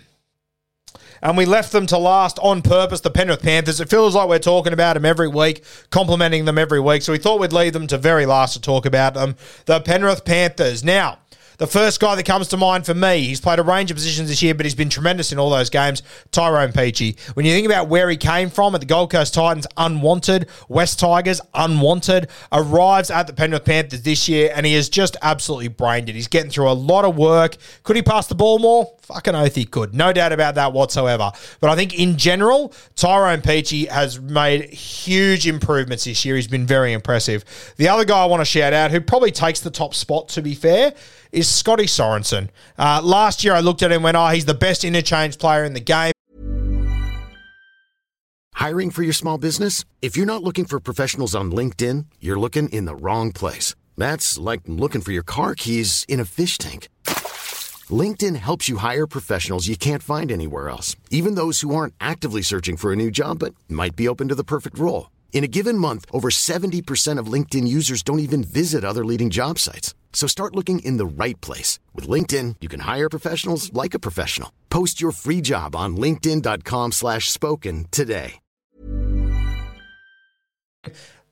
and 1.23 1.37
we 1.37 1.45
left 1.45 1.71
them 1.71 1.85
to 1.87 1.97
last 1.97 2.37
on 2.39 2.61
purpose, 2.61 2.99
the 2.99 3.09
Penrith 3.09 3.41
Panthers. 3.41 3.79
It 3.79 3.89
feels 3.89 4.13
like 4.13 4.27
we're 4.27 4.39
talking 4.39 4.73
about 4.73 4.95
them 4.95 5.05
every 5.05 5.29
week, 5.29 5.63
complimenting 5.89 6.43
them 6.43 6.57
every 6.57 6.81
week. 6.81 7.01
So 7.01 7.13
we 7.13 7.17
thought 7.17 7.39
we'd 7.39 7.53
leave 7.53 7.71
them 7.71 7.87
to 7.87 7.97
very 7.97 8.25
last 8.25 8.53
to 8.53 8.61
talk 8.61 8.85
about 8.85 9.13
them. 9.13 9.37
The 9.65 9.79
Penrith 9.79 10.25
Panthers. 10.25 10.83
Now, 10.83 11.19
the 11.57 11.67
first 11.67 11.99
guy 11.99 12.15
that 12.15 12.25
comes 12.25 12.47
to 12.49 12.57
mind 12.57 12.85
for 12.85 12.93
me, 12.93 13.23
he's 13.23 13.41
played 13.41 13.59
a 13.59 13.63
range 13.63 13.91
of 13.91 13.95
positions 13.95 14.29
this 14.29 14.41
year, 14.41 14.53
but 14.53 14.65
he's 14.65 14.75
been 14.75 14.89
tremendous 14.89 15.31
in 15.31 15.39
all 15.39 15.49
those 15.49 15.69
games. 15.69 16.03
Tyrone 16.31 16.71
Peachey. 16.71 17.19
When 17.35 17.45
you 17.45 17.53
think 17.53 17.65
about 17.65 17.87
where 17.87 18.09
he 18.09 18.17
came 18.17 18.49
from 18.49 18.75
at 18.75 18.81
the 18.81 18.87
Gold 18.87 19.11
Coast 19.11 19.33
Titans, 19.33 19.67
unwanted. 19.77 20.49
West 20.67 20.99
Tigers, 20.99 21.41
unwanted. 21.53 22.29
Arrives 22.51 23.11
at 23.11 23.27
the 23.27 23.33
Penrith 23.33 23.65
Panthers 23.65 24.01
this 24.01 24.27
year, 24.27 24.51
and 24.55 24.65
he 24.65 24.73
is 24.73 24.89
just 24.89 25.17
absolutely 25.21 25.67
brained 25.67 26.09
it. 26.09 26.15
He's 26.15 26.27
getting 26.27 26.51
through 26.51 26.69
a 26.69 26.73
lot 26.73 27.05
of 27.05 27.15
work. 27.17 27.57
Could 27.83 27.95
he 27.95 28.01
pass 28.01 28.27
the 28.27 28.35
ball 28.35 28.59
more? 28.59 28.91
Fucking 29.03 29.35
oath 29.35 29.55
he 29.55 29.65
could. 29.65 29.93
No 29.93 30.13
doubt 30.13 30.31
about 30.31 30.55
that 30.55 30.73
whatsoever. 30.73 31.31
But 31.59 31.69
I 31.69 31.75
think 31.75 31.97
in 31.99 32.17
general, 32.17 32.73
Tyrone 32.95 33.41
Peachey 33.41 33.89
has 33.89 34.19
made 34.19 34.69
huge 34.69 35.45
improvements 35.47 36.05
this 36.05 36.23
year. 36.23 36.35
He's 36.35 36.47
been 36.47 36.65
very 36.65 36.93
impressive. 36.93 37.43
The 37.77 37.89
other 37.89 38.05
guy 38.05 38.21
I 38.23 38.25
want 38.25 38.41
to 38.41 38.45
shout 38.45 38.73
out, 38.73 38.91
who 38.91 39.01
probably 39.01 39.31
takes 39.31 39.59
the 39.59 39.71
top 39.71 39.93
spot, 39.93 40.29
to 40.29 40.41
be 40.41 40.55
fair, 40.55 40.93
is 41.33 41.49
Scotty 41.49 41.85
Sorensen. 41.85 42.49
Uh, 42.77 43.01
last 43.03 43.43
year, 43.43 43.53
I 43.53 43.59
looked 43.59 43.81
at 43.81 43.91
him 43.91 43.97
and 43.97 44.03
went, 44.05 44.17
oh, 44.17 44.27
he's 44.27 44.45
the 44.45 44.53
best 44.53 44.85
interchange 44.85 45.37
player 45.37 45.63
in 45.65 45.73
the 45.73 45.81
game. 45.81 46.13
Hiring 48.53 48.91
for 48.91 49.03
your 49.03 49.13
small 49.13 49.37
business? 49.37 49.83
If 50.01 50.15
you're 50.15 50.25
not 50.25 50.43
looking 50.43 50.63
for 50.65 50.79
professionals 50.79 51.35
on 51.35 51.51
LinkedIn, 51.51 52.05
you're 52.21 52.39
looking 52.39 52.69
in 52.69 52.85
the 52.85 52.95
wrong 52.95 53.33
place. 53.33 53.75
That's 53.97 54.37
like 54.37 54.61
looking 54.67 55.01
for 55.01 55.11
your 55.11 55.23
car 55.23 55.53
keys 55.55 56.05
in 56.07 56.19
a 56.19 56.25
fish 56.25 56.57
tank. 56.57 56.87
LinkedIn 57.89 58.37
helps 58.37 58.69
you 58.69 58.77
hire 58.77 59.05
professionals 59.05 59.67
you 59.67 59.75
can't 59.75 60.01
find 60.01 60.31
anywhere 60.31 60.69
else, 60.69 60.95
even 61.09 61.35
those 61.35 61.59
who 61.59 61.75
aren't 61.75 61.93
actively 61.99 62.41
searching 62.41 62.77
for 62.77 62.93
a 62.93 62.95
new 62.95 63.11
job 63.11 63.39
but 63.39 63.53
might 63.67 63.95
be 63.97 64.07
open 64.07 64.29
to 64.29 64.35
the 64.35 64.45
perfect 64.45 64.79
role. 64.79 65.11
In 65.33 65.43
a 65.43 65.47
given 65.47 65.77
month, 65.77 66.05
over 66.11 66.29
70% 66.29 67.19
of 67.19 67.27
LinkedIn 67.27 67.67
users 67.67 68.03
don't 68.03 68.19
even 68.19 68.43
visit 68.43 68.85
other 68.85 69.03
leading 69.03 69.29
job 69.29 69.59
sites. 69.59 69.93
So 70.13 70.27
start 70.27 70.55
looking 70.55 70.79
in 70.79 70.95
the 70.95 71.05
right 71.05 71.39
place. 71.41 71.79
With 71.93 72.07
LinkedIn, 72.07 72.55
you 72.61 72.69
can 72.69 72.81
hire 72.81 73.09
professionals 73.09 73.73
like 73.73 73.93
a 73.93 73.99
professional. 73.99 74.53
Post 74.69 75.01
your 75.01 75.11
free 75.11 75.41
job 75.41 75.75
on 75.75 75.97
linkedin.com 75.97 76.93
slash 76.93 77.29
spoken 77.29 77.87
today. 77.91 78.35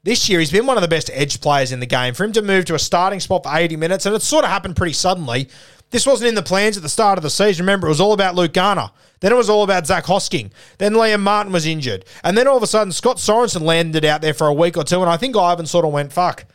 This 0.03 0.27
year, 0.27 0.39
he's 0.39 0.51
been 0.51 0.65
one 0.65 0.77
of 0.77 0.81
the 0.81 0.87
best 0.87 1.11
edge 1.13 1.41
players 1.41 1.71
in 1.71 1.79
the 1.79 1.85
game. 1.85 2.15
For 2.15 2.23
him 2.23 2.31
to 2.33 2.41
move 2.41 2.65
to 2.65 2.75
a 2.75 2.79
starting 2.79 3.19
spot 3.19 3.43
for 3.43 3.55
80 3.55 3.75
minutes, 3.75 4.07
and 4.07 4.15
it 4.15 4.23
sort 4.23 4.43
of 4.43 4.49
happened 4.49 4.75
pretty 4.75 4.93
suddenly. 4.93 5.47
This 5.91 6.07
wasn't 6.07 6.29
in 6.29 6.35
the 6.35 6.41
plans 6.41 6.75
at 6.75 6.81
the 6.81 6.89
start 6.89 7.19
of 7.19 7.21
the 7.23 7.29
season. 7.29 7.65
Remember, 7.65 7.85
it 7.85 7.91
was 7.91 8.01
all 8.01 8.13
about 8.13 8.33
Luke 8.33 8.53
Garner. 8.53 8.89
Then 9.19 9.31
it 9.31 9.35
was 9.35 9.49
all 9.49 9.61
about 9.61 9.85
Zac 9.85 10.05
Hosking. 10.05 10.51
Then 10.79 10.93
Liam 10.93 11.19
Martin 11.19 11.53
was 11.53 11.67
injured. 11.67 12.05
And 12.23 12.35
then 12.35 12.47
all 12.47 12.57
of 12.57 12.63
a 12.63 12.67
sudden, 12.67 12.93
Scott 12.93 13.17
Sorensen 13.17 13.61
landed 13.61 14.03
out 14.03 14.21
there 14.21 14.33
for 14.33 14.47
a 14.47 14.53
week 14.53 14.75
or 14.75 14.83
two. 14.83 15.01
And 15.01 15.09
I 15.09 15.17
think 15.17 15.37
Ivan 15.37 15.67
sort 15.67 15.85
of 15.85 15.91
went, 15.91 16.13
fuck, 16.13 16.45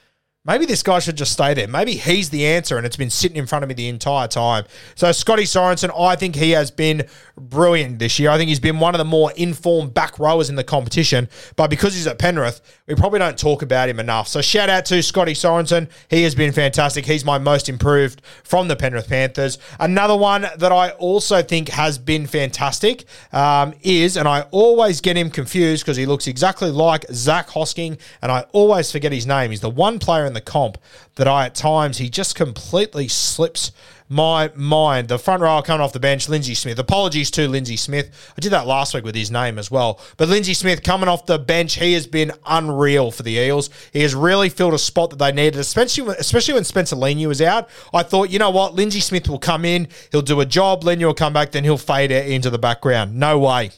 maybe 0.47 0.65
this 0.65 0.83
guy 0.83 0.99
should 0.99 1.17
just 1.17 1.33
stay 1.33 1.55
there. 1.55 1.67
Maybe 1.67 1.93
he's 1.93 2.31
the 2.31 2.47
answer. 2.47 2.77
And 2.77 2.87
it's 2.87 2.97
been 2.97 3.11
sitting 3.11 3.37
in 3.37 3.47
front 3.47 3.63
of 3.63 3.69
me 3.69 3.75
the 3.75 3.89
entire 3.89 4.29
time. 4.29 4.65
So 4.95 5.11
Scotty 5.13 5.43
Sorensen, 5.43 5.91
I 5.99 6.17
think 6.17 6.37
he 6.37 6.53
has 6.53 6.71
been 6.71 7.07
brilliant 7.37 7.99
this 7.99 8.19
year. 8.19 8.31
I 8.31 8.39
think 8.39 8.49
he's 8.49 8.61
been 8.61 8.79
one 8.79 8.95
of 8.95 8.99
the 8.99 9.05
more 9.05 9.33
informed 9.33 9.93
back 9.93 10.19
rowers 10.19 10.49
in 10.49 10.57
the 10.57 10.65
competition. 10.65 11.29
But 11.57 11.69
because 11.69 11.95
he's 11.95 12.07
at 12.07 12.19
Penrith, 12.19 12.61
we 12.87 12.95
probably 12.95 13.19
don't 13.19 13.39
talk 13.39 13.63
about 13.63 13.89
him 13.89 13.99
enough. 13.99 14.29
So 14.29 14.41
shout 14.41 14.71
out 14.71 14.85
to 14.87 15.03
Scotty 15.03 15.33
Sorensen. 15.33 15.91
He 16.09 16.23
has 16.23 16.35
been 16.35 16.53
fantastic. 16.53 17.05
He's 17.05 17.25
my 17.25 17.39
most 17.39 17.69
improved 17.69 18.23
from 18.45 18.69
the 18.69 18.77
Penrith 18.77 19.09
Panthers. 19.09 19.59
Another 19.81 20.17
one 20.17 20.47
that 20.57 20.73
I 20.73 20.91
also 20.91 21.43
think 21.43 21.69
has 21.71 21.99
been 21.99 22.27
fantastic 22.27 23.05
um, 23.33 23.75
is, 23.83 24.17
and 24.17 24.29
I 24.29 24.43
always 24.53 25.01
get 25.01 25.17
him 25.17 25.31
confused 25.31 25.85
because 25.85 25.97
he 25.97 26.07
looks 26.07 26.27
exactly 26.27 26.71
like 26.71 27.05
Zac 27.13 27.49
Hosking, 27.49 27.99
and 28.23 28.31
I 28.31 28.43
always 28.53 28.93
forget 28.93 29.13
his 29.13 29.27
name. 29.27 29.51
He's 29.51 29.61
the 29.61 29.71
one 29.71 29.99
player 29.99 30.25
in 30.27 30.36
the 30.37 30.41
comp 30.41 30.79
that 31.17 31.27
I, 31.27 31.47
at 31.47 31.55
times, 31.55 31.99
he 31.99 32.09
just 32.09 32.37
completely 32.37 33.09
slips 33.09 33.73
my 34.09 34.51
mind. 34.55 35.09
The 35.09 35.19
front 35.19 35.43
row 35.43 35.61
coming 35.63 35.83
off 35.83 35.93
the 35.93 36.01
bench, 36.01 36.29
Lindsay 36.29 36.55
Smith. 36.55 36.79
Apologies 36.79 37.31
to 37.33 37.49
Lindsay 37.49 37.77
Smith. 37.77 38.11
I 38.37 38.41
did 38.41 38.53
that 38.53 38.67
last 38.67 38.95
week 38.95 39.05
with 39.05 39.15
his 39.15 39.31
name 39.31 39.59
as 39.59 39.71
well. 39.71 40.01
But 40.17 40.29
Lindsay 40.29 40.55
Smith 40.55 40.83
coming 40.83 41.09
off 41.09 41.27
the 41.27 41.39
bench, 41.39 41.75
he 41.75 41.95
has 41.95 42.07
been 42.07 42.33
unreal 42.47 43.11
for 43.11 43.23
the 43.23 43.33
Eels. 43.33 43.71
He 43.93 44.03
has 44.03 44.15
really 44.15 44.49
filled 44.49 44.75
a 44.75 44.79
spot 44.79 45.11
that 45.11 45.19
they 45.19 45.33
needed, 45.33 45.59
especially 45.59 46.05
when, 46.05 46.17
especially 46.19 46.55
when 46.55 46.65
Spencer 46.65 46.97
Leniu 46.97 47.29
was 47.29 47.43
out. 47.43 47.69
I 47.93 48.03
thought, 48.03 48.31
you 48.31 48.39
know 48.39 48.51
what, 48.51 48.75
Lindsay 48.75 49.01
Smith 49.01 49.29
will 49.29 49.39
come 49.39 49.65
in, 49.65 49.89
he'll 50.13 50.23
do 50.23 50.41
a 50.41 50.47
job, 50.47 50.85
Leniu 50.85 51.07
will 51.07 51.15
come 51.15 51.33
back, 51.33 51.53
then 51.53 51.65
he'll 51.65 51.79
fade 51.79 52.13
out 52.13 52.27
into 52.27 52.51
the 52.51 52.59
background. 52.59 53.17
No 53.17 53.39
way. 53.39 53.71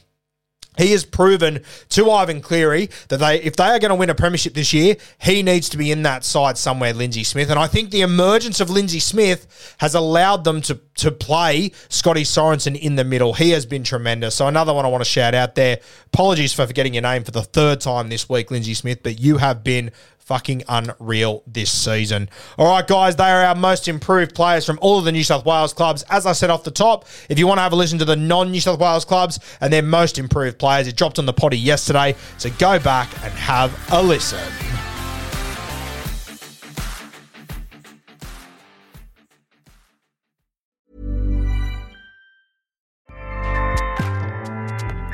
He 0.79 0.91
has 0.91 1.05
proven 1.05 1.63
to 1.89 2.09
Ivan 2.09 2.41
Cleary 2.41 2.89
that 3.09 3.17
they, 3.17 3.41
if 3.41 3.55
they 3.55 3.65
are 3.65 3.79
going 3.79 3.89
to 3.89 3.95
win 3.95 4.09
a 4.09 4.15
premiership 4.15 4.53
this 4.53 4.73
year, 4.73 4.95
he 5.21 5.43
needs 5.43 5.69
to 5.69 5.77
be 5.77 5.91
in 5.91 6.03
that 6.03 6.23
side 6.23 6.57
somewhere, 6.57 6.93
Lindsay 6.93 7.23
Smith. 7.23 7.49
And 7.49 7.59
I 7.59 7.67
think 7.67 7.91
the 7.91 8.01
emergence 8.01 8.59
of 8.59 8.69
Lindsay 8.69 8.99
Smith 8.99 9.75
has 9.79 9.93
allowed 9.93 10.43
them 10.43 10.61
to 10.61 10.79
to 10.95 11.11
play 11.11 11.71
Scotty 11.87 12.23
Sorensen 12.23 12.77
in 12.77 12.95
the 12.95 13.03
middle. 13.03 13.33
He 13.33 13.51
has 13.51 13.65
been 13.65 13.83
tremendous. 13.83 14.35
So 14.35 14.47
another 14.47 14.73
one 14.73 14.85
I 14.85 14.89
want 14.89 15.03
to 15.03 15.09
shout 15.09 15.33
out 15.33 15.55
there. 15.55 15.79
Apologies 16.07 16.53
for 16.53 16.67
forgetting 16.67 16.93
your 16.93 17.03
name 17.03 17.23
for 17.23 17.31
the 17.31 17.43
third 17.43 17.79
time 17.81 18.09
this 18.09 18.27
week, 18.27 18.51
Lindsay 18.51 18.73
Smith, 18.73 19.01
but 19.03 19.19
you 19.19 19.37
have 19.37 19.63
been 19.63 19.91
fucking 20.29 20.61
unreal 20.69 21.41
this 21.47 21.71
season. 21.71 22.29
All 22.55 22.67
right, 22.67 22.87
guys, 22.87 23.15
they 23.15 23.23
are 23.23 23.45
our 23.45 23.55
most 23.55 23.87
improved 23.87 24.35
players 24.35 24.63
from 24.63 24.77
all 24.79 24.99
of 24.99 25.05
the 25.05 25.11
New 25.11 25.23
South 25.23 25.43
Wales 25.43 25.73
clubs. 25.73 26.03
As 26.07 26.27
I 26.27 26.33
said 26.33 26.51
off 26.51 26.63
the 26.63 26.69
top, 26.69 27.07
if 27.29 27.39
you 27.39 27.47
want 27.47 27.57
to 27.57 27.63
have 27.63 27.73
a 27.73 27.75
listen 27.75 27.97
to 27.97 28.05
the 28.05 28.15
non 28.15 28.51
New 28.51 28.61
South 28.61 28.79
Wales 28.79 29.05
clubs 29.05 29.39
and 29.59 29.73
their 29.73 29.81
most 29.81 30.19
improved 30.19 30.59
players, 30.59 30.87
it 30.87 30.95
dropped 30.95 31.17
on 31.17 31.25
the 31.25 31.33
potty 31.33 31.57
yesterday. 31.57 32.15
So 32.37 32.51
go 32.59 32.77
back 32.77 33.11
and 33.23 33.33
have 33.33 33.75
a 33.91 34.03
listen. 34.03 34.37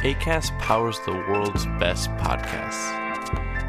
ACAST 0.03 0.59
powers 0.59 0.99
the 1.05 1.13
world's 1.13 1.65
best 1.79 2.09
podcasts. 2.17 3.04